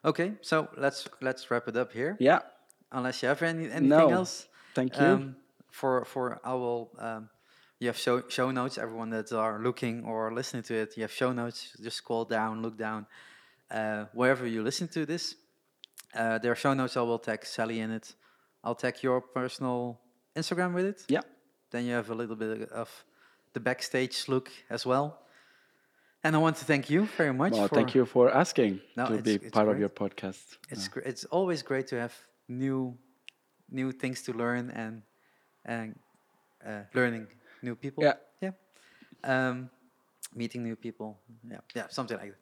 [0.05, 2.17] Okay, so let's let's wrap it up here.
[2.19, 2.41] Yeah.
[2.91, 4.49] Unless you have any anything No, else.
[4.75, 5.07] thank you.
[5.07, 5.37] Um,
[5.71, 6.91] for for I will.
[6.99, 7.29] Um,
[7.81, 8.79] you have show show notes.
[8.79, 11.77] Everyone that are looking or listening to it, you have show notes.
[11.83, 13.07] Just scroll down, look down,
[13.71, 15.35] uh, wherever you listen to this.
[16.15, 16.97] Uh, there are show notes.
[16.97, 18.15] I will tag Sally in it.
[18.65, 20.01] I'll tag your personal
[20.35, 21.05] Instagram with it.
[21.09, 21.21] Yeah.
[21.71, 22.89] Then you have a little bit of
[23.53, 25.21] the backstage look as well.
[26.25, 27.53] And I want to thank you very much.
[27.53, 30.57] Well, for thank you for asking No, to it's- be it's part of your podcast.
[30.71, 31.03] It's Yeah.
[31.11, 32.15] it's always great to have
[32.49, 32.99] new
[33.71, 35.03] new things to learn and
[35.65, 35.95] and
[36.67, 37.27] uh, learning
[37.63, 38.05] new people.
[38.05, 38.15] Yeah.
[38.41, 38.51] yeah.
[39.25, 39.71] Um,
[40.35, 41.19] meeting new people.
[41.49, 42.35] Yeah, yeah, something like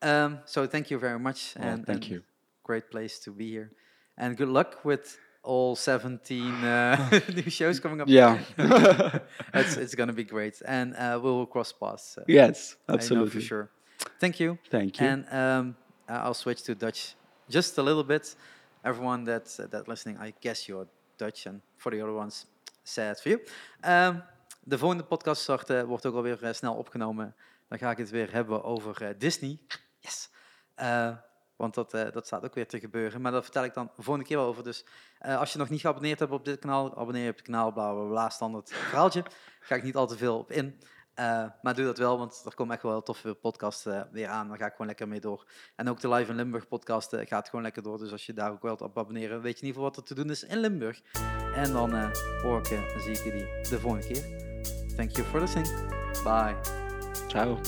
[0.00, 0.08] that.
[0.08, 1.54] Um, so thank you very much.
[1.58, 2.22] Well, and thank and you.
[2.62, 3.70] Great place to be here,
[4.18, 8.08] and good luck with all 17 uh, new shows coming up.
[8.08, 8.38] Yeah.
[9.54, 12.18] it's it's gonna be great, and uh, we will cross paths.
[12.18, 13.30] Uh, yes, absolutely.
[13.30, 13.70] for sure.
[14.20, 14.58] Thank you.
[14.70, 15.06] Thank you.
[15.06, 15.76] And um,
[16.08, 17.14] I'll switch to Dutch
[17.48, 18.34] just a little bit.
[18.84, 20.86] Everyone that's uh, that listening, I guess you're
[21.16, 22.46] Dutch, and for the other ones,
[22.84, 23.40] sad for you.
[23.82, 24.22] Um,
[24.68, 27.36] de volgende podcast start, eh, wordt ook alweer eh, snel opgenomen.
[27.68, 29.60] Dan ga ik het weer hebben over eh, Disney.
[29.98, 30.30] Yes.
[31.56, 33.20] Want dat, dat staat ook weer te gebeuren.
[33.20, 34.64] Maar daar vertel ik dan de volgende keer wel over.
[34.64, 34.86] Dus
[35.18, 37.92] als je nog niet geabonneerd hebt op dit kanaal, abonneer je op het kanaal, bla
[37.92, 39.24] bla bla, standaard verhaaltje.
[39.60, 40.80] Ga ik niet al te veel op in.
[41.62, 44.48] Maar doe dat wel, want er komen echt wel heel toffe podcasts weer aan.
[44.48, 45.46] Daar ga ik gewoon lekker mee door.
[45.76, 47.98] En ook de Live in Limburg podcast gaat gewoon lekker door.
[47.98, 50.14] Dus als je daar ook wilt op abonneren, weet je in ieder geval wat er
[50.14, 51.02] te doen is in Limburg.
[51.54, 52.12] En dan
[52.42, 54.45] hoor ik, dan zie ik jullie de volgende keer.
[54.96, 55.66] Thank you for listening.
[56.24, 56.54] Bye.
[57.28, 57.60] Ciao.